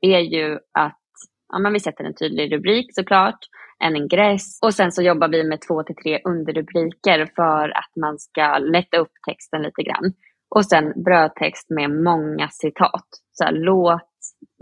är 0.00 0.20
ju 0.20 0.58
att 0.78 1.00
ja, 1.52 1.58
men 1.58 1.72
vi 1.72 1.80
sätter 1.80 2.04
en 2.04 2.14
tydlig 2.14 2.52
rubrik 2.52 2.86
såklart, 2.94 3.38
en 3.78 3.96
ingress 3.96 4.58
och 4.62 4.74
sen 4.74 4.92
så 4.92 5.02
jobbar 5.02 5.28
vi 5.28 5.44
med 5.44 5.60
två 5.68 5.82
till 5.82 5.96
tre 5.96 6.20
underrubriker 6.24 7.30
för 7.36 7.68
att 7.68 7.92
man 8.00 8.18
ska 8.18 8.58
lätta 8.58 8.96
upp 8.96 9.12
texten 9.28 9.62
lite 9.62 9.82
grann. 9.82 10.12
Och 10.54 10.66
sen 10.66 11.02
brödtext 11.04 11.70
med 11.70 11.90
många 11.90 12.48
citat. 12.48 13.08
Så 13.32 13.44
här, 13.44 13.52
låt 13.52 14.13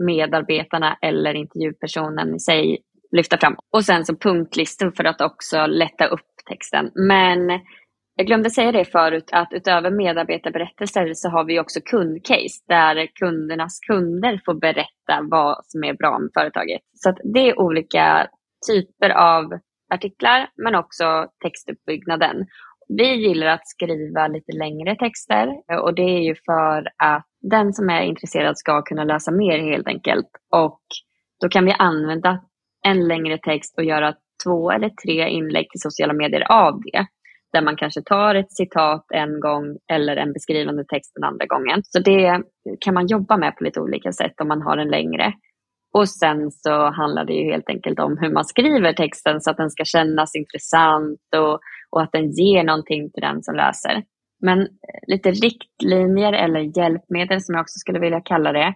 medarbetarna 0.06 0.98
eller 1.02 1.34
intervjupersonen 1.34 2.34
i 2.34 2.38
sig 2.38 2.78
lyfta 3.16 3.38
fram. 3.38 3.56
Och 3.72 3.84
sen 3.84 4.04
så 4.04 4.16
punktlistor 4.16 4.92
för 4.96 5.04
att 5.04 5.20
också 5.20 5.66
lätta 5.66 6.06
upp 6.06 6.30
texten. 6.48 6.90
Men 6.94 7.60
jag 8.16 8.26
glömde 8.26 8.50
säga 8.50 8.72
det 8.72 8.84
förut 8.84 9.28
att 9.32 9.52
utöver 9.52 9.90
medarbetarberättelser 9.90 11.12
så 11.14 11.28
har 11.28 11.44
vi 11.44 11.60
också 11.60 11.80
kundcase 11.80 12.64
där 12.68 13.08
kundernas 13.14 13.80
kunder 13.80 14.40
får 14.44 14.54
berätta 14.54 15.20
vad 15.30 15.66
som 15.66 15.84
är 15.84 15.94
bra 15.94 16.18
med 16.18 16.30
företaget. 16.34 16.80
Så 16.92 17.14
det 17.34 17.48
är 17.48 17.60
olika 17.60 18.28
typer 18.68 19.10
av 19.10 19.44
artiklar 19.94 20.48
men 20.56 20.74
också 20.74 21.26
textuppbyggnaden. 21.44 22.46
Vi 22.88 23.14
gillar 23.28 23.46
att 23.46 23.68
skriva 23.68 24.28
lite 24.28 24.52
längre 24.52 24.96
texter 24.96 25.48
eh, 25.72 25.78
och 25.78 25.94
det 25.94 26.02
är 26.02 26.20
ju 26.20 26.34
för 26.46 26.88
att 26.98 27.26
den 27.40 27.72
som 27.72 27.90
är 27.90 28.02
intresserad 28.02 28.58
ska 28.58 28.82
kunna 28.82 29.04
läsa 29.04 29.30
mer 29.30 29.58
helt 29.58 29.86
enkelt. 29.86 30.28
Och 30.50 30.80
då 31.40 31.48
kan 31.48 31.64
vi 31.64 31.72
använda 31.78 32.40
en 32.86 33.08
längre 33.08 33.38
text 33.38 33.78
och 33.78 33.84
göra 33.84 34.14
två 34.44 34.70
eller 34.70 34.88
tre 34.88 35.28
inlägg 35.28 35.70
till 35.70 35.80
sociala 35.80 36.12
medier 36.12 36.52
av 36.52 36.80
det. 36.80 37.06
Där 37.52 37.62
man 37.62 37.76
kanske 37.76 38.02
tar 38.02 38.34
ett 38.34 38.52
citat 38.52 39.06
en 39.14 39.40
gång 39.40 39.78
eller 39.92 40.16
en 40.16 40.32
beskrivande 40.32 40.84
text 40.84 41.12
den 41.14 41.24
andra 41.24 41.46
gången. 41.46 41.80
Så 41.84 41.98
det 41.98 42.42
kan 42.80 42.94
man 42.94 43.06
jobba 43.06 43.36
med 43.36 43.56
på 43.56 43.64
lite 43.64 43.80
olika 43.80 44.12
sätt 44.12 44.40
om 44.40 44.48
man 44.48 44.62
har 44.62 44.76
en 44.76 44.88
längre. 44.88 45.32
Och 45.92 46.08
sen 46.08 46.50
så 46.50 46.90
handlar 46.90 47.24
det 47.24 47.32
ju 47.32 47.52
helt 47.52 47.68
enkelt 47.68 48.00
om 48.00 48.18
hur 48.20 48.32
man 48.32 48.44
skriver 48.44 48.92
texten 48.92 49.40
så 49.40 49.50
att 49.50 49.56
den 49.56 49.70
ska 49.70 49.84
kännas 49.84 50.34
intressant 50.34 51.20
och, 51.36 51.60
och 51.92 52.02
att 52.02 52.12
den 52.12 52.30
ger 52.30 52.64
någonting 52.64 53.10
till 53.10 53.20
den 53.20 53.42
som 53.42 53.54
läser. 53.54 54.02
Men 54.40 54.60
eh, 54.60 54.66
lite 55.06 55.30
riktlinjer 55.30 56.32
eller 56.32 56.78
hjälpmedel 56.78 57.40
som 57.40 57.54
jag 57.54 57.62
också 57.62 57.78
skulle 57.78 57.98
vilja 57.98 58.20
kalla 58.20 58.52
det. 58.52 58.74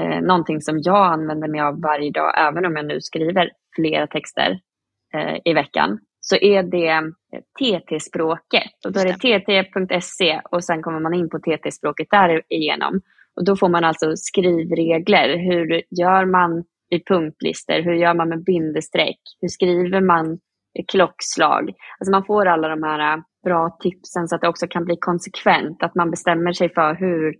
Eh, 0.00 0.20
någonting 0.20 0.60
som 0.60 0.78
jag 0.78 1.12
använder 1.12 1.48
mig 1.48 1.60
av 1.60 1.80
varje 1.80 2.10
dag, 2.10 2.48
även 2.48 2.66
om 2.66 2.76
jag 2.76 2.86
nu 2.86 3.00
skriver 3.00 3.50
flera 3.76 4.06
texter 4.06 4.60
eh, 5.14 5.36
i 5.44 5.52
veckan, 5.52 5.98
så 6.20 6.36
är 6.36 6.62
det 6.62 6.88
eh, 6.88 7.42
TT-språket. 7.58 8.84
Och 8.86 8.92
då 8.92 9.00
är 9.00 9.04
det 9.04 9.40
tt.se 9.40 10.40
och 10.50 10.64
sen 10.64 10.82
kommer 10.82 11.00
man 11.00 11.14
in 11.14 11.30
på 11.30 11.38
TT-språket 11.38 12.06
därigenom. 12.10 13.00
Och 13.36 13.44
då 13.44 13.56
får 13.56 13.68
man 13.68 13.84
alltså 13.84 14.16
skrivregler. 14.16 15.36
Hur 15.36 15.82
gör 15.90 16.24
man 16.24 16.64
i 16.90 17.04
punktlistor? 17.04 17.82
Hur 17.82 17.94
gör 17.94 18.14
man 18.14 18.28
med 18.28 18.44
bindestreck? 18.44 19.20
Hur 19.40 19.48
skriver 19.48 20.00
man 20.00 20.38
klockslag? 20.88 21.70
Alltså 21.98 22.10
man 22.10 22.24
får 22.24 22.46
alla 22.46 22.68
de 22.68 22.82
här 22.82 23.22
bra 23.44 23.76
tipsen 23.80 24.28
så 24.28 24.34
att 24.34 24.40
det 24.40 24.48
också 24.48 24.66
kan 24.66 24.84
bli 24.84 24.96
konsekvent. 25.00 25.82
Att 25.82 25.94
man 25.94 26.10
bestämmer 26.10 26.52
sig 26.52 26.74
för 26.74 26.94
hur, 26.94 27.34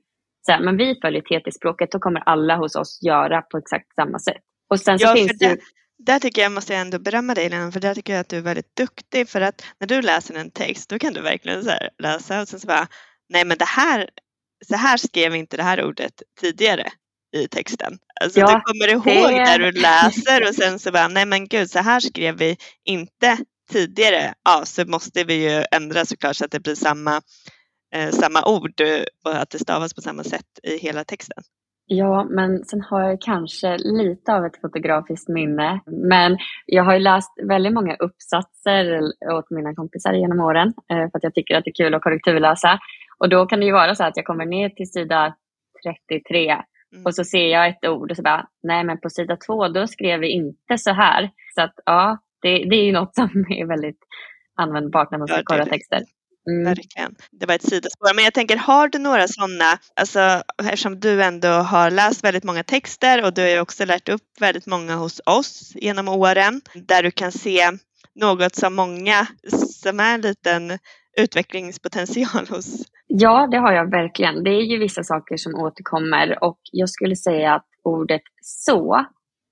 så 0.46 0.52
här, 0.52 0.60
men 0.60 0.76
vi 0.76 0.98
följer 1.02 1.20
TT-språket, 1.22 1.92
då 1.92 1.98
kommer 1.98 2.20
alla 2.20 2.56
hos 2.56 2.76
oss 2.76 2.98
göra 3.02 3.42
på 3.42 3.58
exakt 3.58 3.94
samma 3.94 4.18
sätt. 4.18 4.42
Och 4.70 4.80
sen 4.80 4.98
så 4.98 5.06
ja, 5.06 5.14
finns 5.14 5.38
det 5.38 5.46
ju... 5.46 5.58
Där 6.06 6.18
tycker 6.18 6.42
jag 6.42 6.52
måste 6.52 6.72
jag 6.72 6.80
ändå 6.80 6.98
berömma 6.98 7.34
dig 7.34 7.48
Lena, 7.48 7.72
för 7.72 7.80
där 7.80 7.94
tycker 7.94 8.12
jag 8.12 8.20
att 8.20 8.28
du 8.28 8.36
är 8.36 8.42
väldigt 8.42 8.76
duktig 8.76 9.28
för 9.28 9.40
att 9.40 9.64
när 9.80 9.86
du 9.86 10.02
läser 10.02 10.34
en 10.34 10.50
text 10.50 10.90
då 10.90 10.98
kan 10.98 11.12
du 11.12 11.22
verkligen 11.22 11.64
så 11.64 11.70
läsa 11.98 12.40
och 12.40 12.48
sen 12.48 12.60
så 12.60 12.66
bara, 12.66 12.86
nej 13.28 13.44
men 13.44 13.58
det 13.58 13.64
här, 13.64 14.08
så 14.66 14.76
här 14.76 14.96
skrev 14.96 15.34
inte 15.34 15.56
det 15.56 15.62
här 15.62 15.84
ordet 15.84 16.22
tidigare 16.40 16.90
i 17.32 17.48
texten. 17.48 17.98
Alltså 18.20 18.40
ja, 18.40 18.46
du 18.46 18.60
kommer 18.60 18.88
ihåg 18.88 19.32
det... 19.32 19.44
när 19.44 19.58
du 19.58 19.72
läser 19.72 20.48
och 20.48 20.54
sen 20.62 20.78
så 20.78 20.92
bara, 20.92 21.08
nej 21.08 21.26
men 21.26 21.46
gud 21.46 21.70
så 21.70 21.78
här 21.78 22.00
skrev 22.00 22.36
vi 22.36 22.56
inte 22.84 23.38
tidigare, 23.70 24.34
ja, 24.44 24.62
så 24.64 24.84
måste 24.86 25.24
vi 25.24 25.50
ju 25.50 25.64
ändra 25.70 26.04
såklart 26.04 26.36
så 26.36 26.44
att 26.44 26.50
det 26.50 26.62
blir 26.62 26.74
samma, 26.74 27.20
eh, 27.94 28.10
samma 28.10 28.44
ord 28.44 28.80
och 29.24 29.36
att 29.36 29.50
det 29.50 29.58
stavas 29.58 29.94
på 29.94 30.00
samma 30.00 30.24
sätt 30.24 30.46
i 30.62 30.76
hela 30.76 31.04
texten. 31.04 31.42
Ja, 31.92 32.26
men 32.30 32.64
sen 32.64 32.80
har 32.80 33.00
jag 33.00 33.20
kanske 33.20 33.78
lite 33.78 34.32
av 34.32 34.46
ett 34.46 34.60
fotografiskt 34.60 35.28
minne. 35.28 35.80
Men 35.86 36.38
jag 36.66 36.84
har 36.84 36.94
ju 36.94 37.00
läst 37.00 37.30
väldigt 37.42 37.72
många 37.72 37.94
uppsatser 37.94 39.00
åt 39.32 39.50
mina 39.50 39.74
kompisar 39.74 40.12
genom 40.12 40.40
åren 40.40 40.68
eh, 40.68 41.10
för 41.10 41.18
att 41.18 41.22
jag 41.22 41.34
tycker 41.34 41.54
att 41.54 41.64
det 41.64 41.70
är 41.70 41.84
kul 41.84 41.94
att 41.94 42.02
korrekturläsa. 42.02 42.78
Och 43.18 43.28
då 43.28 43.46
kan 43.46 43.60
det 43.60 43.66
ju 43.66 43.72
vara 43.72 43.94
så 43.94 44.04
att 44.04 44.16
jag 44.16 44.26
kommer 44.26 44.46
ner 44.46 44.68
till 44.68 44.90
sida 44.90 45.34
33 45.84 46.56
mm. 46.92 47.06
och 47.06 47.14
så 47.14 47.24
ser 47.24 47.46
jag 47.46 47.68
ett 47.68 47.84
ord 47.88 48.10
och 48.10 48.16
så 48.16 48.22
bara, 48.22 48.48
nej 48.62 48.84
men 48.84 49.00
på 49.00 49.10
sida 49.10 49.36
2 49.36 49.68
då 49.68 49.86
skrev 49.86 50.20
vi 50.20 50.28
inte 50.28 50.78
så 50.78 50.92
här. 50.92 51.30
Så 51.54 51.62
att 51.62 51.74
ja, 51.86 52.18
det, 52.42 52.48
det 52.48 52.76
är 52.76 52.84
ju 52.84 52.92
något 52.92 53.14
som 53.14 53.28
är 53.48 53.66
väldigt 53.66 54.00
användbart 54.56 55.10
när 55.10 55.18
man 55.18 55.28
ska 55.28 55.36
ja, 55.36 55.42
korra 55.44 55.66
texter. 55.66 56.02
Mm. 56.50 56.64
Verkligen. 56.64 57.14
Det 57.30 57.46
var 57.46 57.54
ett 57.54 57.68
sidospår. 57.68 58.14
Men 58.14 58.24
jag 58.24 58.34
tänker, 58.34 58.56
har 58.56 58.88
du 58.88 58.98
några 58.98 59.28
sådana, 59.28 59.78
alltså, 59.96 60.42
eftersom 60.62 61.00
du 61.00 61.22
ändå 61.22 61.48
har 61.48 61.90
läst 61.90 62.24
väldigt 62.24 62.44
många 62.44 62.62
texter 62.62 63.24
och 63.24 63.34
du 63.34 63.42
har 63.42 63.60
också 63.60 63.84
lärt 63.84 64.08
upp 64.08 64.22
väldigt 64.40 64.66
många 64.66 64.96
hos 64.96 65.20
oss 65.26 65.72
genom 65.74 66.08
åren, 66.08 66.60
där 66.74 67.02
du 67.02 67.10
kan 67.10 67.32
se 67.32 67.70
något 68.14 68.54
som 68.54 68.74
många, 68.74 69.26
som 69.82 70.00
är 70.00 70.14
en 70.14 70.20
liten 70.20 70.78
utvecklingspotential 71.20 72.46
hos? 72.48 72.82
Ja, 73.06 73.48
det 73.50 73.56
har 73.56 73.72
jag 73.72 73.90
verkligen. 73.90 74.44
Det 74.44 74.50
är 74.50 74.62
ju 74.62 74.78
vissa 74.78 75.04
saker 75.04 75.36
som 75.36 75.54
återkommer 75.54 76.44
och 76.44 76.58
jag 76.72 76.88
skulle 76.88 77.16
säga 77.16 77.54
att 77.54 77.66
ordet 77.84 78.22
så 78.40 79.06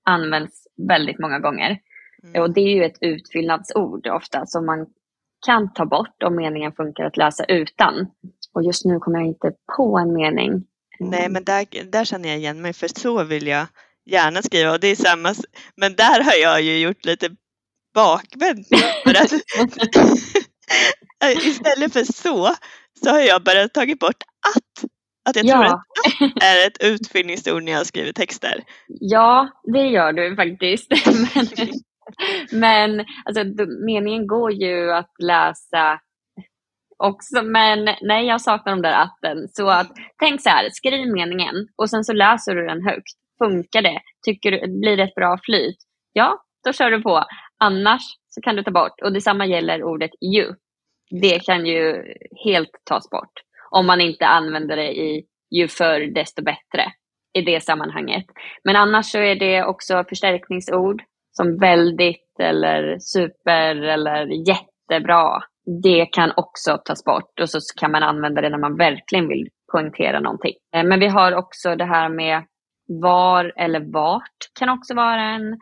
används 0.05 0.67
väldigt 0.87 1.19
många 1.19 1.39
gånger. 1.39 1.79
Mm. 2.23 2.41
Och 2.41 2.53
det 2.53 2.61
är 2.61 2.75
ju 2.75 2.83
ett 2.83 2.97
utfyllnadsord 3.01 4.07
ofta 4.07 4.45
som 4.45 4.65
man 4.65 4.85
kan 5.45 5.73
ta 5.73 5.85
bort 5.85 6.23
om 6.23 6.35
meningen 6.35 6.71
funkar 6.71 7.03
att 7.03 7.17
läsa 7.17 7.43
utan. 7.45 8.07
Och 8.53 8.63
just 8.63 8.85
nu 8.85 8.99
kommer 8.99 9.19
jag 9.19 9.27
inte 9.27 9.51
på 9.77 9.97
en 9.97 10.13
mening. 10.13 10.65
Nej, 10.99 11.29
men 11.29 11.43
där, 11.43 11.91
där 11.91 12.05
känner 12.05 12.29
jag 12.29 12.37
igen 12.37 12.61
mig 12.61 12.73
för 12.73 12.87
så 12.87 13.23
vill 13.23 13.47
jag 13.47 13.67
gärna 14.05 14.41
skriva 14.41 14.71
och 14.71 14.79
det 14.79 14.87
är 14.87 14.95
samma. 14.95 15.33
Men 15.75 15.95
där 15.95 16.23
har 16.23 16.35
jag 16.41 16.61
ju 16.61 16.79
gjort 16.79 17.05
lite 17.05 17.29
bakvänt. 17.93 18.67
För 19.03 19.11
att 19.11 19.31
istället 21.31 21.93
för 21.93 22.03
så, 22.03 22.55
så 23.03 23.09
har 23.09 23.19
jag 23.19 23.43
bara 23.43 23.67
tagit 23.67 23.99
bort 23.99 24.23
att. 24.55 24.89
Att 25.29 25.35
jag 25.35 25.45
ja. 25.45 25.53
tror 25.53 25.65
att 25.65 25.73
att 25.73 26.43
är 26.43 26.67
ett 26.67 26.83
utfyllningsord 26.83 27.63
när 27.63 27.71
jag 27.71 27.85
skriver 27.85 28.11
texter. 28.11 28.63
Ja, 28.87 29.49
det 29.73 29.87
gör 29.87 30.13
du 30.13 30.35
faktiskt. 30.35 30.87
Men, 31.35 31.47
men 32.51 33.05
alltså, 33.25 33.43
meningen 33.85 34.27
går 34.27 34.51
ju 34.51 34.91
att 34.91 35.11
läsa 35.19 35.99
också, 37.03 37.41
men 37.43 37.85
nej, 38.01 38.25
jag 38.25 38.41
saknar 38.41 38.75
de 38.75 38.81
där 38.81 39.01
atten. 39.01 39.47
Så 39.47 39.69
att, 39.69 39.91
tänk 40.19 40.41
så 40.41 40.49
här, 40.49 40.69
skriv 40.71 41.13
meningen 41.13 41.55
och 41.77 41.89
sen 41.89 42.03
så 42.03 42.13
läser 42.13 42.55
du 42.55 42.65
den 42.67 42.85
högt. 42.85 43.13
Funkar 43.43 43.81
det? 43.81 43.99
Tycker 44.25 44.51
du, 44.51 44.79
blir 44.79 44.97
det 44.97 45.03
ett 45.03 45.15
bra 45.15 45.39
flyt? 45.43 45.77
Ja, 46.13 46.43
då 46.65 46.73
kör 46.73 46.91
du 46.91 47.01
på. 47.01 47.23
Annars 47.59 48.01
så 48.29 48.41
kan 48.41 48.55
du 48.55 48.63
ta 48.63 48.71
bort. 48.71 49.01
Och 49.03 49.13
detsamma 49.13 49.45
gäller 49.45 49.83
ordet 49.83 50.11
ju. 50.21 50.45
Det 51.21 51.45
kan 51.45 51.65
ju 51.65 52.03
helt 52.45 52.71
tas 52.83 53.09
bort. 53.09 53.33
Om 53.71 53.87
man 53.87 54.01
inte 54.01 54.25
använder 54.25 54.75
det 54.75 54.91
i 54.91 55.25
ju 55.51 55.67
förr 55.67 56.13
desto 56.15 56.43
bättre 56.43 56.91
i 57.33 57.41
det 57.41 57.63
sammanhanget. 57.63 58.25
Men 58.63 58.75
annars 58.75 59.11
så 59.11 59.17
är 59.17 59.35
det 59.35 59.63
också 59.63 60.03
förstärkningsord 60.09 61.03
som 61.31 61.57
väldigt 61.57 62.39
eller 62.39 62.97
super 62.99 63.75
eller 63.75 64.25
jätte 64.49 64.69
jättebra. 64.89 65.41
Det 65.83 66.05
kan 66.05 66.31
också 66.35 66.77
tas 66.85 67.03
bort 67.03 67.39
och 67.41 67.49
så 67.49 67.59
kan 67.79 67.91
man 67.91 68.03
använda 68.03 68.41
det 68.41 68.49
när 68.49 68.57
man 68.57 68.77
verkligen 68.77 69.27
vill 69.27 69.47
poängtera 69.71 70.19
någonting. 70.19 70.53
Eh, 70.75 70.83
men 70.83 70.99
vi 70.99 71.07
har 71.07 71.35
också 71.35 71.75
det 71.75 71.85
här 71.85 72.09
med 72.09 72.43
var 72.87 73.53
eller 73.55 73.93
vart 73.93 74.39
kan 74.59 74.69
också 74.69 74.95
vara 74.95 75.21
en, 75.21 75.57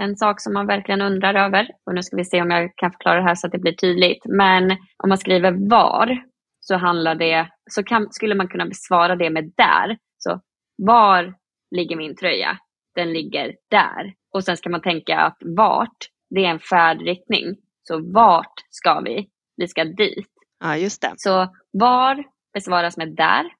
en 0.00 0.16
sak 0.16 0.40
som 0.40 0.54
man 0.54 0.66
verkligen 0.66 1.02
undrar 1.02 1.34
över. 1.34 1.68
Och 1.86 1.94
nu 1.94 2.02
ska 2.02 2.16
vi 2.16 2.24
se 2.24 2.42
om 2.42 2.50
jag 2.50 2.76
kan 2.76 2.92
förklara 2.92 3.16
det 3.16 3.22
här 3.22 3.34
så 3.34 3.46
att 3.46 3.52
det 3.52 3.58
blir 3.58 3.72
tydligt. 3.72 4.22
Men 4.24 4.70
om 4.70 5.08
man 5.08 5.18
skriver 5.18 5.68
var 5.70 6.22
så 6.60 6.76
handlar 6.76 7.14
det, 7.14 7.48
så 7.70 7.82
kan, 7.82 8.06
skulle 8.10 8.34
man 8.34 8.48
kunna 8.48 8.66
besvara 8.66 9.16
det 9.16 9.30
med 9.30 9.52
där. 9.56 9.96
Så 10.18 10.40
var 10.76 11.34
ligger 11.70 11.96
min 11.96 12.16
tröja? 12.16 12.58
Den 12.94 13.12
ligger 13.12 13.54
där. 13.70 14.14
Och 14.34 14.44
sen 14.44 14.56
ska 14.56 14.70
man 14.70 14.82
tänka 14.82 15.20
att 15.20 15.36
vart, 15.40 15.98
det 16.30 16.44
är 16.44 16.50
en 16.50 16.58
färdriktning. 16.58 17.56
Så 17.82 18.12
vart 18.12 18.54
ska 18.70 19.00
vi? 19.00 19.28
Vi 19.56 19.68
ska 19.68 19.84
dit. 19.84 20.28
Ja, 20.60 20.76
just 20.76 21.02
det. 21.02 21.12
Så 21.16 21.48
var 21.70 22.24
besvaras 22.54 22.96
med 22.96 23.16
där 23.16 23.52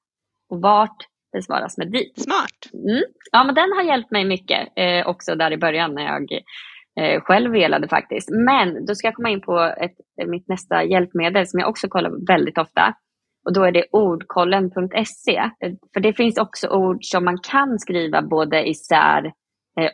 och 0.49 0.61
vart 0.61 1.07
besvaras 1.33 1.79
med 1.79 1.91
dit. 1.91 2.21
Smart. 2.21 2.61
Mm. 2.73 3.03
Ja, 3.33 3.45
men 3.45 3.55
den 3.55 3.73
har 3.77 3.83
hjälpt 3.83 4.11
mig 4.11 4.25
mycket 4.25 4.69
eh, 4.77 5.07
också 5.07 5.35
där 5.35 5.53
i 5.53 5.57
början 5.57 5.95
när 5.95 6.03
jag 6.03 6.33
eh, 7.01 7.21
själv 7.21 7.53
velade 7.53 7.89
faktiskt. 7.89 8.29
Men 8.31 8.87
då 8.87 8.95
ska 8.95 9.07
jag 9.07 9.15
komma 9.15 9.31
in 9.31 9.41
på 9.41 9.59
ett, 9.61 10.29
mitt 10.29 10.49
nästa 10.49 10.85
hjälpmedel 10.85 11.47
som 11.47 11.61
jag 11.61 11.69
också 11.69 11.89
kollar 11.89 12.27
väldigt 12.27 12.59
ofta. 12.59 12.95
Och 13.45 13.53
då 13.53 13.65
är 13.65 13.73
det 13.73 13.85
ordkollen.se. 13.93 15.51
För 15.95 16.01
det 16.01 16.13
finns 16.13 16.39
också 16.39 16.69
ord 16.69 16.99
som 17.01 17.25
man 17.25 17.39
kan 17.39 17.79
skriva 17.79 18.23
både 18.23 18.69
isär 18.69 19.25
eh, 19.27 19.33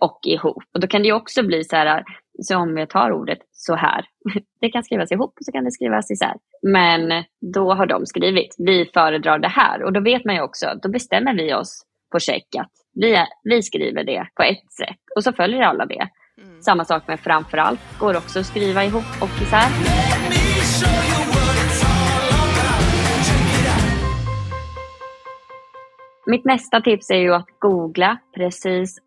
och 0.00 0.20
ihop. 0.22 0.64
Och 0.74 0.80
då 0.80 0.86
kan 0.86 1.02
det 1.02 1.12
också 1.12 1.42
bli 1.42 1.64
så 1.64 1.76
här, 1.76 2.04
så 2.42 2.56
om 2.56 2.76
jag 2.76 2.90
tar 2.90 3.12
ordet 3.12 3.38
så 3.52 3.74
här. 3.74 4.04
Det 4.60 4.68
kan 4.68 4.84
skrivas 4.84 5.12
ihop 5.12 5.34
och 5.38 5.44
så 5.44 5.52
kan 5.52 5.64
det 5.64 5.70
skrivas 5.70 6.10
isär. 6.10 6.34
Men 6.62 7.24
då 7.54 7.74
har 7.74 7.86
de 7.86 8.06
skrivit, 8.06 8.54
vi 8.58 8.90
föredrar 8.94 9.38
det 9.38 9.48
här. 9.48 9.82
Och 9.82 9.92
då 9.92 10.00
vet 10.00 10.24
man 10.24 10.34
ju 10.34 10.40
också, 10.40 10.66
då 10.82 10.88
bestämmer 10.88 11.34
vi 11.34 11.54
oss 11.54 11.82
på 12.12 12.18
check 12.18 12.54
att 12.58 12.72
vi, 12.94 13.26
vi 13.44 13.62
skriver 13.62 14.04
det 14.04 14.28
på 14.34 14.42
ett 14.42 14.72
sätt. 14.72 14.98
Och 15.16 15.24
så 15.24 15.32
följer 15.32 15.62
alla 15.62 15.86
det. 15.86 16.08
Mm. 16.42 16.62
Samma 16.62 16.84
sak 16.84 17.08
med 17.08 17.20
framförallt, 17.20 17.80
går 17.98 18.16
också 18.16 18.40
att 18.40 18.46
skriva 18.46 18.84
ihop 18.84 19.04
och 19.20 19.42
isär. 19.42 19.68
Mitt 26.26 26.44
nästa 26.44 26.80
tips 26.80 27.10
är 27.10 27.18
ju 27.18 27.34
att 27.34 27.46
googla 27.58 28.18
precis 28.34 28.98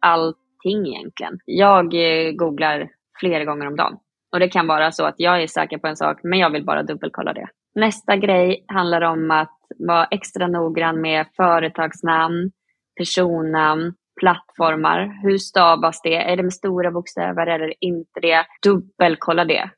allting 0.61 0.87
egentligen. 0.87 1.39
Jag 1.45 1.93
eh, 1.93 2.31
googlar 2.31 2.89
flera 3.19 3.45
gånger 3.45 3.67
om 3.67 3.75
dagen. 3.75 3.97
Och 4.33 4.39
det 4.39 4.49
kan 4.49 4.67
vara 4.67 4.91
så 4.91 5.05
att 5.05 5.15
jag 5.17 5.43
är 5.43 5.47
säker 5.47 5.77
på 5.77 5.87
en 5.87 5.95
sak, 5.95 6.19
men 6.23 6.39
jag 6.39 6.49
vill 6.49 6.65
bara 6.65 6.83
dubbelkolla 6.83 7.33
det. 7.33 7.47
Nästa 7.75 8.17
grej 8.17 8.65
handlar 8.67 9.01
om 9.01 9.31
att 9.31 9.57
vara 9.79 10.05
extra 10.05 10.47
noggrann 10.47 11.01
med 11.01 11.25
företagsnamn, 11.37 12.51
personnamn, 12.97 13.93
plattformar. 14.19 15.21
Hur 15.23 15.37
stavas 15.37 16.01
det? 16.03 16.15
Är 16.15 16.37
det 16.37 16.43
med 16.43 16.53
stora 16.53 16.91
bokstäver 16.91 17.47
eller 17.47 17.73
inte 17.79 18.19
det? 18.21 18.45
Dubbelkolla 18.63 19.45
det. 19.45 19.69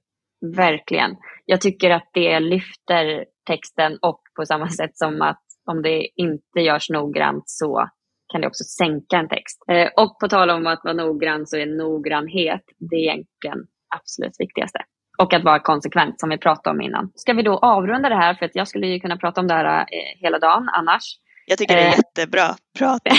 Verkligen. 0.55 1.15
Jag 1.45 1.61
tycker 1.61 1.89
att 1.89 2.09
det 2.13 2.39
lyfter 2.39 3.25
texten 3.47 3.97
och 4.01 4.21
på 4.35 4.45
samma 4.45 4.69
sätt 4.69 4.97
som 4.97 5.21
att 5.21 5.41
om 5.71 5.81
det 5.81 6.07
inte 6.15 6.59
görs 6.59 6.89
noggrant 6.89 7.43
så 7.45 7.89
kan 8.33 8.41
det 8.41 8.47
också 8.47 8.63
sänka 8.63 9.17
en 9.17 9.29
text. 9.29 9.63
Eh, 9.71 9.89
och 10.03 10.19
på 10.19 10.27
tal 10.27 10.49
om 10.49 10.67
att 10.67 10.81
vara 10.83 10.93
noggrann 10.93 11.47
så 11.47 11.57
är 11.57 11.65
noggrannhet 11.65 12.63
det 12.79 12.95
egentligen 12.95 13.59
absolut 13.95 14.35
viktigaste. 14.39 14.79
Och 15.17 15.33
att 15.33 15.43
vara 15.43 15.59
konsekvent 15.59 16.19
som 16.19 16.29
vi 16.29 16.37
pratade 16.37 16.75
om 16.75 16.81
innan. 16.81 17.11
Ska 17.15 17.33
vi 17.33 17.43
då 17.43 17.57
avrunda 17.57 18.09
det 18.09 18.15
här 18.15 18.33
för 18.33 18.45
att 18.45 18.55
jag 18.55 18.67
skulle 18.67 18.87
ju 18.87 18.99
kunna 18.99 19.17
prata 19.17 19.41
om 19.41 19.47
det 19.47 19.53
här 19.53 19.79
eh, 19.79 19.85
hela 20.19 20.39
dagen 20.39 20.69
annars. 20.69 21.03
Jag 21.45 21.57
tycker 21.57 21.75
det 21.75 21.81
är 21.81 21.87
eh. 21.87 21.91
jättebra 21.91 22.55
prat. 22.77 23.01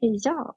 ja. 0.00 0.56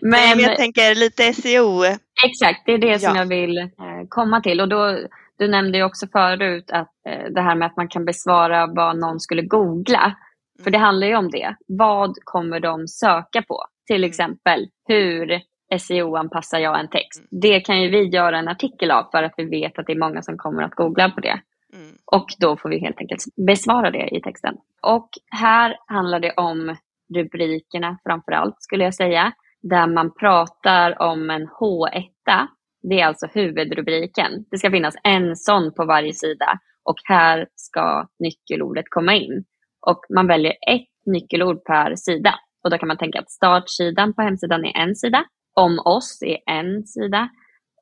Men, 0.00 0.10
Men 0.10 0.38
jag 0.40 0.56
tänker 0.56 0.94
lite 0.94 1.32
SEO. 1.32 1.82
Exakt, 2.24 2.62
det 2.66 2.72
är 2.72 2.78
det 2.78 2.98
som 2.98 3.16
jag 3.16 3.26
vill 3.26 3.70
komma 4.08 4.40
till. 4.40 4.60
Och 4.60 4.68
då, 4.68 4.98
du 5.38 5.48
nämnde 5.48 5.78
ju 5.78 5.84
också 5.84 6.06
förut 6.12 6.70
att 6.70 6.92
det 7.34 7.40
här 7.40 7.54
med 7.54 7.66
att 7.66 7.76
man 7.76 7.88
kan 7.88 8.04
besvara 8.04 8.66
vad 8.66 8.98
någon 8.98 9.20
skulle 9.20 9.42
googla. 9.42 10.16
För 10.64 10.70
det 10.70 10.78
handlar 10.78 11.06
ju 11.06 11.16
om 11.16 11.30
det. 11.30 11.56
Vad 11.66 12.14
kommer 12.24 12.60
de 12.60 12.88
söka 12.88 13.42
på? 13.42 13.64
Till 13.86 13.96
mm. 13.96 14.08
exempel, 14.08 14.68
hur 14.88 15.40
SEO-anpassar 15.78 16.58
jag 16.58 16.80
en 16.80 16.88
text? 16.88 17.20
Mm. 17.20 17.40
Det 17.40 17.60
kan 17.60 17.82
ju 17.82 17.88
vi 17.88 18.02
göra 18.02 18.38
en 18.38 18.48
artikel 18.48 18.90
av 18.90 19.08
för 19.10 19.22
att 19.22 19.34
vi 19.36 19.44
vet 19.44 19.78
att 19.78 19.86
det 19.86 19.92
är 19.92 19.98
många 19.98 20.22
som 20.22 20.38
kommer 20.38 20.62
att 20.62 20.74
googla 20.74 21.10
på 21.10 21.20
det. 21.20 21.40
Mm. 21.74 21.96
Och 22.04 22.26
då 22.38 22.56
får 22.56 22.68
vi 22.68 22.78
helt 22.78 22.98
enkelt 22.98 23.24
besvara 23.46 23.90
det 23.90 24.16
i 24.16 24.20
texten. 24.20 24.54
Och 24.82 25.08
här 25.30 25.76
handlar 25.86 26.20
det 26.20 26.32
om 26.36 26.76
rubrikerna 27.14 27.98
framför 28.04 28.32
allt 28.32 28.56
skulle 28.58 28.84
jag 28.84 28.94
säga. 28.94 29.32
Där 29.62 29.86
man 29.86 30.14
pratar 30.14 31.02
om 31.02 31.30
en 31.30 31.48
H1. 31.48 32.46
Det 32.82 33.00
är 33.00 33.06
alltså 33.06 33.26
huvudrubriken. 33.26 34.44
Det 34.50 34.58
ska 34.58 34.70
finnas 34.70 34.94
en 35.04 35.36
sån 35.36 35.74
på 35.74 35.84
varje 35.84 36.12
sida 36.12 36.58
och 36.84 36.96
här 37.04 37.46
ska 37.54 38.08
nyckelordet 38.18 38.84
komma 38.88 39.14
in 39.14 39.44
och 39.86 40.00
man 40.14 40.26
väljer 40.26 40.52
ett 40.52 41.06
nyckelord 41.06 41.64
per 41.64 41.96
sida. 41.96 42.34
Och 42.64 42.70
då 42.70 42.78
kan 42.78 42.88
man 42.88 42.98
tänka 42.98 43.18
att 43.18 43.30
startsidan 43.30 44.14
på 44.14 44.22
hemsidan 44.22 44.64
är 44.64 44.76
en 44.76 44.94
sida, 44.94 45.24
om 45.54 45.78
oss 45.78 46.22
är 46.22 46.38
en 46.46 46.86
sida 46.86 47.28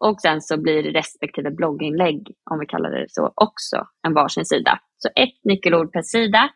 och 0.00 0.20
sen 0.20 0.40
så 0.40 0.60
blir 0.60 0.82
respektive 0.82 1.50
blogginlägg, 1.50 2.34
om 2.50 2.58
vi 2.58 2.66
kallar 2.66 2.90
det 2.90 3.06
så, 3.08 3.32
också 3.34 3.86
en 4.06 4.14
varsin 4.14 4.44
sida. 4.44 4.78
Så 4.96 5.08
ett 5.14 5.44
nyckelord 5.44 5.92
per 5.92 6.02
sida 6.02 6.50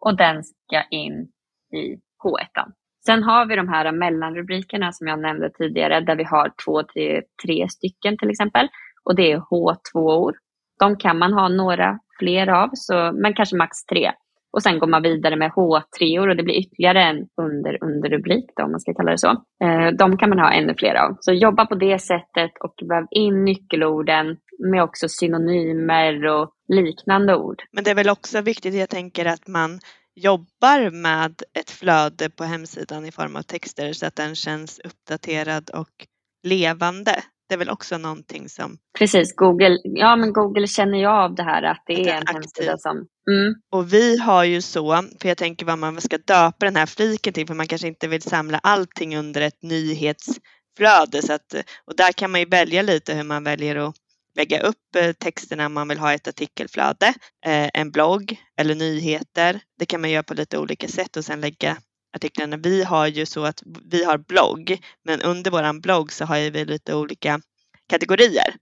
och 0.00 0.16
den 0.16 0.44
ska 0.44 0.82
in 0.90 1.28
i 1.72 1.94
H1. 2.24 2.72
Sen 3.06 3.22
har 3.22 3.46
vi 3.46 3.56
de 3.56 3.68
här 3.68 3.92
mellanrubrikerna 3.92 4.92
som 4.92 5.06
jag 5.06 5.20
nämnde 5.20 5.50
tidigare 5.50 6.00
där 6.00 6.16
vi 6.16 6.24
har 6.24 6.52
två, 6.64 6.82
tre, 6.82 7.22
tre 7.46 7.68
stycken 7.68 8.18
till 8.18 8.30
exempel. 8.30 8.68
Och 9.04 9.14
det 9.14 9.32
är 9.32 9.38
H2-ord. 9.38 10.34
De 10.78 10.96
kan 10.96 11.18
man 11.18 11.32
ha 11.32 11.48
några 11.48 11.98
fler 12.18 12.48
av, 12.48 12.70
så, 12.74 13.12
men 13.12 13.34
kanske 13.34 13.56
max 13.56 13.84
tre. 13.84 14.12
Och 14.52 14.62
sen 14.62 14.78
går 14.78 14.86
man 14.86 15.02
vidare 15.02 15.36
med 15.36 15.50
H3 15.50 16.18
och 16.18 16.36
det 16.36 16.42
blir 16.42 16.54
ytterligare 16.54 17.02
en 17.02 17.16
under 17.42 17.84
underrubrik 17.84 18.44
då, 18.56 18.62
om 18.64 18.70
man 18.70 18.80
ska 18.80 18.94
kalla 18.94 19.10
det 19.10 19.18
så. 19.18 19.30
Eh, 19.64 19.88
de 19.98 20.16
kan 20.18 20.28
man 20.28 20.38
ha 20.38 20.52
ännu 20.52 20.74
fler 20.78 20.94
av. 20.94 21.16
Så 21.20 21.32
jobba 21.32 21.66
på 21.66 21.74
det 21.74 21.98
sättet 21.98 22.50
och 22.60 22.74
väv 22.88 23.06
in 23.10 23.44
nyckelorden 23.44 24.36
med 24.72 24.82
också 24.82 25.08
synonymer 25.08 26.26
och 26.26 26.50
liknande 26.68 27.36
ord. 27.36 27.62
Men 27.72 27.84
det 27.84 27.90
är 27.90 27.94
väl 27.94 28.10
också 28.10 28.40
viktigt, 28.40 28.74
jag 28.74 28.88
tänker 28.88 29.26
att 29.26 29.48
man 29.48 29.80
jobbar 30.14 30.90
med 30.90 31.42
ett 31.60 31.70
flöde 31.70 32.30
på 32.30 32.44
hemsidan 32.44 33.06
i 33.06 33.12
form 33.12 33.36
av 33.36 33.42
texter 33.42 33.92
så 33.92 34.06
att 34.06 34.16
den 34.16 34.34
känns 34.34 34.80
uppdaterad 34.84 35.70
och 35.70 36.06
levande. 36.42 37.22
Det 37.50 37.54
är 37.54 37.58
väl 37.58 37.70
också 37.70 37.98
någonting 37.98 38.48
som... 38.48 38.78
Precis, 38.98 39.34
Google, 39.36 39.78
ja, 39.82 40.16
men 40.16 40.32
Google 40.32 40.66
känner 40.66 40.98
ju 40.98 41.06
av 41.06 41.34
det 41.34 41.42
här 41.42 41.62
att 41.62 41.82
det 41.86 41.92
är, 41.92 42.06
är 42.06 42.16
en 42.16 42.22
aktiv. 42.22 42.34
hemsida 42.34 42.78
som... 42.78 42.96
Mm. 43.30 43.54
Och 43.70 43.92
vi 43.92 44.18
har 44.18 44.44
ju 44.44 44.62
så, 44.62 45.04
för 45.20 45.28
jag 45.28 45.38
tänker 45.38 45.66
vad 45.66 45.78
man 45.78 46.00
ska 46.00 46.18
döpa 46.18 46.66
den 46.66 46.76
här 46.76 46.86
fliken 46.86 47.32
till, 47.32 47.46
för 47.46 47.54
man 47.54 47.66
kanske 47.66 47.88
inte 47.88 48.08
vill 48.08 48.22
samla 48.22 48.58
allting 48.58 49.16
under 49.16 49.40
ett 49.40 49.62
nyhetsflöde. 49.62 51.22
Så 51.22 51.32
att, 51.32 51.54
och 51.86 51.96
där 51.96 52.12
kan 52.12 52.30
man 52.30 52.40
ju 52.40 52.46
välja 52.46 52.82
lite 52.82 53.14
hur 53.14 53.24
man 53.24 53.44
väljer 53.44 53.76
att 53.76 53.94
lägga 54.36 54.60
upp 54.60 54.96
eh, 54.96 55.12
texterna 55.12 55.66
om 55.66 55.72
man 55.72 55.88
vill 55.88 55.98
ha 55.98 56.12
ett 56.12 56.28
artikelflöde, 56.28 57.06
eh, 57.46 57.70
en 57.74 57.90
blogg 57.90 58.36
eller 58.60 58.74
nyheter. 58.74 59.60
Det 59.78 59.86
kan 59.86 60.00
man 60.00 60.10
göra 60.10 60.22
på 60.22 60.34
lite 60.34 60.58
olika 60.58 60.88
sätt 60.88 61.16
och 61.16 61.24
sen 61.24 61.40
lägga 61.40 61.76
artiklarna. 62.16 62.56
Vi 62.56 62.84
har 62.84 63.06
ju 63.06 63.26
så 63.26 63.44
att 63.44 63.62
vi 63.90 64.04
har 64.04 64.18
blogg, 64.18 64.78
men 65.04 65.20
under 65.20 65.50
våran 65.50 65.80
blogg 65.80 66.12
så 66.12 66.24
har 66.24 66.50
vi 66.50 66.64
lite 66.64 66.94
olika 66.94 67.40
kategorier 67.88 68.54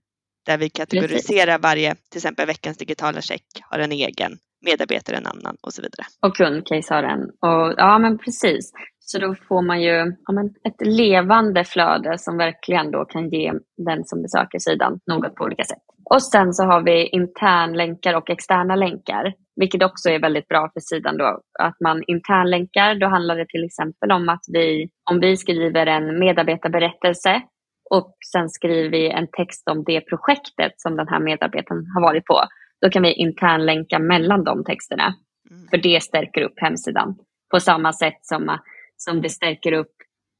där 0.45 0.57
vi 0.57 0.69
kategoriserar 0.69 1.59
varje, 1.59 1.95
till 1.95 2.17
exempel 2.17 2.47
veckans 2.47 2.77
digitala 2.77 3.21
check 3.21 3.43
har 3.69 3.79
en 3.79 3.91
egen, 3.91 4.31
medarbetare 4.65 5.17
en 5.17 5.25
annan 5.25 5.55
och 5.61 5.73
så 5.73 5.81
vidare. 5.81 6.05
Och 6.21 6.35
kundcase 6.35 6.93
har 6.93 7.03
en. 7.03 7.21
Och, 7.21 7.73
ja 7.77 7.99
men 7.99 8.17
precis. 8.17 8.71
Så 8.99 9.19
då 9.19 9.35
får 9.47 9.61
man 9.61 9.81
ju 9.81 10.15
ja, 10.25 10.33
men 10.33 10.45
ett 10.47 10.87
levande 10.87 11.63
flöde 11.63 12.17
som 12.17 12.37
verkligen 12.37 12.91
då 12.91 13.05
kan 13.05 13.29
ge 13.29 13.53
den 13.77 14.03
som 14.05 14.21
besöker 14.21 14.59
sidan 14.59 14.99
något 15.05 15.35
på 15.35 15.43
olika 15.43 15.63
sätt. 15.63 15.85
Och 16.09 16.23
sen 16.23 16.53
så 16.53 16.63
har 16.63 16.81
vi 16.81 17.07
internlänkar 17.07 18.13
och 18.13 18.29
externa 18.29 18.75
länkar, 18.75 19.33
vilket 19.55 19.83
också 19.83 20.09
är 20.09 20.19
väldigt 20.19 20.47
bra 20.47 20.69
för 20.73 20.79
sidan 20.79 21.17
då. 21.17 21.41
Att 21.59 21.79
man 21.83 22.03
internlänkar, 22.07 22.95
då 22.95 23.07
handlar 23.07 23.37
det 23.37 23.47
till 23.47 23.63
exempel 23.63 24.11
om 24.11 24.29
att 24.29 24.43
vi, 24.53 24.89
om 25.11 25.19
vi 25.19 25.37
skriver 25.37 25.85
en 25.85 26.19
medarbetarberättelse 26.19 27.41
och 27.89 28.17
sen 28.31 28.49
skriver 28.49 28.89
vi 28.89 29.09
en 29.09 29.27
text 29.31 29.69
om 29.69 29.83
det 29.83 30.01
projektet 30.01 30.71
som 30.77 30.97
den 30.97 31.07
här 31.07 31.19
medarbetaren 31.19 31.85
har 31.95 32.01
varit 32.01 32.25
på, 32.25 32.43
då 32.81 32.89
kan 32.89 33.03
vi 33.03 33.13
internlänka 33.13 33.99
mellan 33.99 34.43
de 34.43 34.63
texterna. 34.63 35.15
Mm. 35.51 35.67
För 35.69 35.77
det 35.77 36.03
stärker 36.03 36.41
upp 36.41 36.59
hemsidan. 36.61 37.15
På 37.51 37.59
samma 37.59 37.93
sätt 37.93 38.19
som, 38.21 38.57
som 38.97 39.21
det 39.21 39.29
stärker 39.29 39.71
upp 39.71 39.93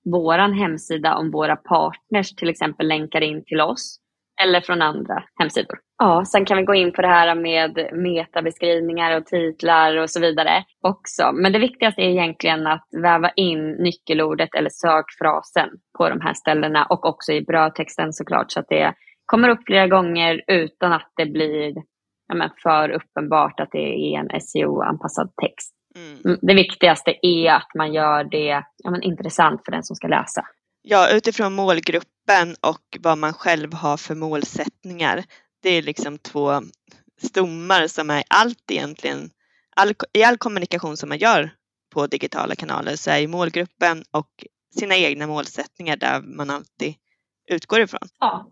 vår 0.06 0.54
hemsida 0.54 1.16
om 1.16 1.32
våra 1.32 1.56
partners 1.56 2.36
till 2.36 2.50
exempel 2.50 2.88
länkar 2.88 3.22
in 3.22 3.44
till 3.46 3.62
oss 3.62 4.00
eller 4.44 4.62
från 4.62 4.82
andra 4.82 5.24
hemsidor. 5.40 5.80
Ja, 5.98 6.26
sen 6.26 6.46
kan 6.46 6.58
vi 6.58 6.64
gå 6.64 6.76
in 6.76 6.92
på 6.92 7.02
det 7.02 7.08
här 7.08 7.36
med 7.36 7.90
metabeskrivningar 7.94 9.18
och 9.18 9.26
titlar 9.26 9.98
och 9.98 10.10
så 10.10 10.20
vidare 10.20 10.64
också. 10.82 11.32
Men 11.34 11.52
det 11.52 11.60
viktigaste 11.60 12.02
är 12.02 12.10
egentligen 12.10 12.68
att 12.68 12.88
väva 13.04 13.30
in 13.30 13.72
nyckelordet 13.72 14.56
eller 14.56 14.70
sökfrasen 14.70 15.70
på 15.98 16.10
de 16.10 16.22
här 16.22 16.34
ställena 16.34 16.86
och 16.86 17.06
också 17.06 17.32
i 17.32 17.42
brödtexten 17.42 18.14
såklart 18.14 18.52
så 18.52 18.60
att 18.60 18.70
det 18.70 18.94
kommer 19.26 19.50
upp 19.50 19.60
flera 19.66 19.88
gånger 19.88 20.42
utan 20.48 20.94
att 20.94 21.12
det 21.16 21.26
blir 21.26 21.74
ja, 22.34 22.50
för 22.64 22.90
uppenbart 22.90 23.60
att 23.60 23.70
det 23.72 24.14
är 24.14 24.20
en 24.20 24.42
SEO-anpassad 24.42 25.30
text. 25.42 25.76
Mm. 25.96 26.18
mm. 26.26 26.40
Det 26.42 26.54
viktigaste 26.54 27.14
är 27.22 27.54
att 27.54 27.72
man 27.78 27.94
gör 27.94 28.24
det 28.24 28.64
ja, 28.84 29.02
intressant 29.02 29.62
för 29.66 29.72
den 29.72 29.84
som 29.84 29.96
ska 29.96 30.08
läsa. 30.08 30.42
Ja, 30.82 31.10
utifrån 31.10 31.54
målgruppen 31.54 32.56
och 32.62 32.98
vad 33.00 33.18
man 33.18 33.34
själv 33.34 33.74
har 33.74 33.98
för 33.98 34.16
målsättningar. 34.16 35.24
Det 35.62 35.70
är 35.70 35.82
liksom 35.82 36.18
två 36.18 36.62
stommar 37.22 37.88
som 37.88 38.10
är 38.10 38.24
allt 38.30 38.72
egentligen. 38.72 39.30
All, 39.76 39.94
I 40.14 40.24
all 40.24 40.38
kommunikation 40.38 40.98
som 40.98 41.10
man 41.10 41.18
gör 41.18 41.52
på 41.94 42.08
digitala 42.08 42.56
kanaler 42.56 42.96
så 42.96 43.12
är 43.12 43.28
målgruppen 43.28 44.04
och 44.12 44.46
sina 44.80 44.96
egna 44.96 45.28
målsättningar 45.28 45.98
där 45.98 46.22
man 46.22 46.50
alltid 46.50 46.96
utgår 47.50 47.80
ifrån. 47.80 48.08
Ja, 48.20 48.52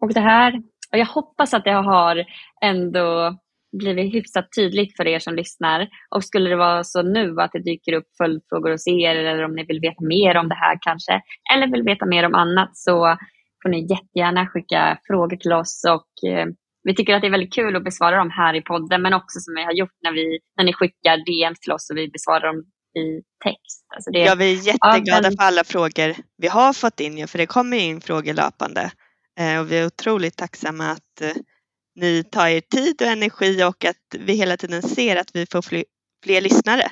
och 0.00 0.14
det 0.14 0.20
här, 0.20 0.62
och 0.92 0.98
jag 0.98 1.06
hoppas 1.06 1.54
att 1.54 1.64
det 1.64 1.72
har 1.72 2.24
ändå 2.62 3.38
blivit 3.72 4.14
hyfsat 4.14 4.48
tydligt 4.56 4.96
för 4.96 5.06
er 5.06 5.18
som 5.18 5.34
lyssnar. 5.34 5.88
Och 6.14 6.24
skulle 6.24 6.50
det 6.50 6.56
vara 6.56 6.84
så 6.84 7.02
nu 7.02 7.40
att 7.40 7.52
det 7.52 7.62
dyker 7.62 7.92
upp 7.92 8.08
följdfrågor 8.18 8.70
hos 8.70 8.88
er 8.88 9.16
eller 9.16 9.44
om 9.44 9.54
ni 9.54 9.64
vill 9.64 9.80
veta 9.80 10.04
mer 10.04 10.36
om 10.36 10.48
det 10.48 10.54
här 10.54 10.78
kanske, 10.80 11.22
eller 11.54 11.72
vill 11.72 11.82
veta 11.82 12.06
mer 12.06 12.24
om 12.26 12.34
annat 12.34 12.76
så 12.76 13.16
får 13.62 13.68
ni 13.68 13.86
jättegärna 13.90 14.46
skicka 14.46 14.98
frågor 15.06 15.36
till 15.36 15.52
oss 15.52 15.84
och 15.88 16.30
eh, 16.30 16.46
vi 16.82 16.94
tycker 16.94 17.14
att 17.14 17.20
det 17.20 17.26
är 17.28 17.30
väldigt 17.30 17.54
kul 17.54 17.76
att 17.76 17.84
besvara 17.84 18.16
dem 18.16 18.30
här 18.30 18.54
i 18.54 18.62
podden 18.62 19.02
men 19.02 19.14
också 19.14 19.40
som 19.40 19.54
vi 19.54 19.64
har 19.64 19.72
gjort 19.72 19.96
när, 20.02 20.12
vi, 20.12 20.38
när 20.56 20.64
ni 20.64 20.72
skickar 20.72 21.16
DM 21.16 21.54
till 21.60 21.72
oss 21.72 21.90
och 21.90 21.96
vi 21.96 22.08
besvarar 22.08 22.46
dem 22.46 22.64
i 23.02 23.22
text. 23.44 23.86
Alltså 23.94 24.10
det, 24.10 24.18
ja, 24.18 24.34
vi 24.34 24.52
är 24.52 24.66
jätteglada 24.66 25.28
ja, 25.28 25.36
för 25.38 25.44
alla 25.44 25.64
frågor 25.64 26.16
vi 26.36 26.48
har 26.48 26.72
fått 26.72 27.00
in, 27.00 27.28
för 27.28 27.38
det 27.38 27.46
kommer 27.46 27.76
in 27.76 28.00
frågor 28.00 28.34
löpande. 28.34 28.90
Eh, 29.40 29.60
och 29.60 29.72
vi 29.72 29.78
är 29.78 29.86
otroligt 29.86 30.36
tacksamma 30.36 30.90
att 30.90 31.20
eh, 31.20 31.32
ni 32.00 32.24
tar 32.24 32.48
er 32.48 32.60
tid 32.60 33.02
och 33.02 33.08
energi 33.08 33.64
och 33.64 33.84
att 33.84 34.14
vi 34.18 34.32
hela 34.32 34.56
tiden 34.56 34.82
ser 34.82 35.16
att 35.16 35.30
vi 35.34 35.46
får 35.46 35.62
fler, 35.62 35.84
fler 36.24 36.40
lyssnare. 36.40 36.82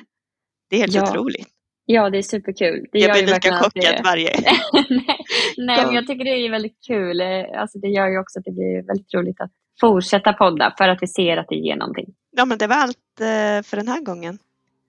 Det 0.69 0.75
är 0.75 0.79
helt 0.79 0.95
ja. 0.95 1.09
otroligt. 1.09 1.47
Ja, 1.85 2.09
det 2.09 2.17
är 2.17 2.21
superkul. 2.21 2.85
Det 2.91 2.99
jag 2.99 3.11
blir 3.11 3.33
lika 3.33 3.57
chockad 3.57 3.95
det... 3.97 4.01
varje 4.03 4.29
Nej, 4.89 5.25
Nej 5.57 5.85
men 5.85 5.95
jag 5.95 6.07
tycker 6.07 6.25
det 6.25 6.31
är 6.31 6.51
väldigt 6.51 6.77
kul. 6.87 7.21
Eh, 7.21 7.61
alltså, 7.61 7.79
det 7.79 7.87
gör 7.87 8.07
ju 8.07 8.19
också 8.19 8.39
att 8.39 8.45
det 8.45 8.51
blir 8.51 8.87
väldigt 8.87 9.13
roligt 9.13 9.41
att 9.41 9.51
fortsätta 9.81 10.33
podda 10.33 10.73
för 10.77 10.87
att 10.89 10.97
vi 11.01 11.07
ser 11.07 11.37
att 11.37 11.47
det 11.49 11.55
ger 11.55 11.75
någonting. 11.75 12.05
Ja, 12.31 12.45
men 12.45 12.57
det 12.57 12.67
var 12.67 12.75
allt 12.75 12.97
för 13.65 13.75
den 13.75 13.87
här 13.87 14.01
gången. 14.01 14.37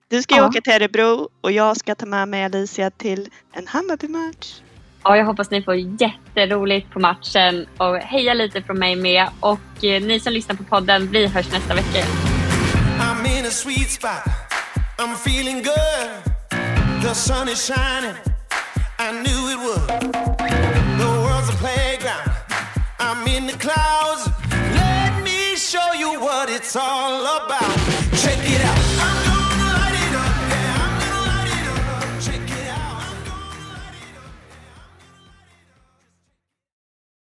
Du 0.07 0.21
ska 0.21 0.35
ja. 0.35 0.47
åka 0.47 0.61
till 0.61 0.73
Örebro 0.73 1.29
och 1.41 1.51
jag 1.51 1.77
ska 1.77 1.95
ta 1.95 2.05
med 2.05 2.27
mig 2.27 2.43
Alicia 2.43 2.91
till 2.91 3.29
en 3.53 3.67
Hammarby-match. 3.67 4.61
Ja, 5.09 5.17
jag 5.17 5.25
hoppas 5.25 5.51
ni 5.51 5.61
får 5.61 5.75
jätteroligt 5.75 6.91
på 6.91 6.99
matchen 6.99 7.65
och 7.77 7.97
heja 7.97 8.33
lite 8.33 8.61
från 8.61 8.79
mig 8.79 8.95
med. 8.95 9.27
Och 9.39 9.83
eh, 9.83 10.01
ni 10.01 10.19
som 10.19 10.33
lyssnar 10.33 10.55
på 10.55 10.63
podden, 10.63 11.11
vi 11.11 11.27
hörs 11.27 11.51
nästa 11.51 11.75
vecka. 11.75 12.05
I'm 12.99 13.39
in 13.39 13.45
a 13.45 13.49
sweet 13.49 13.89
spot. 13.89 14.23
I'm 14.97 15.15
feeling 15.15 15.63
good. 15.63 16.09
The 17.01 17.13
sun 17.15 17.49
is 17.49 17.65
shining. 17.67 18.15
I 18.99 19.11
knew 19.11 19.49
it 19.53 19.59
would. 19.65 19.87
The 20.99 21.07
world's 21.23 21.49
a 21.49 21.57
playground. 21.57 22.31
I'm 22.99 23.37
in 23.37 23.47
the 23.47 23.57
clouds. 23.57 24.29
Let 24.75 25.23
me 25.23 25.55
show 25.55 25.93
you 25.99 26.19
what 26.21 26.49
it's 26.49 26.75
all 26.75 27.21
about. 27.21 27.68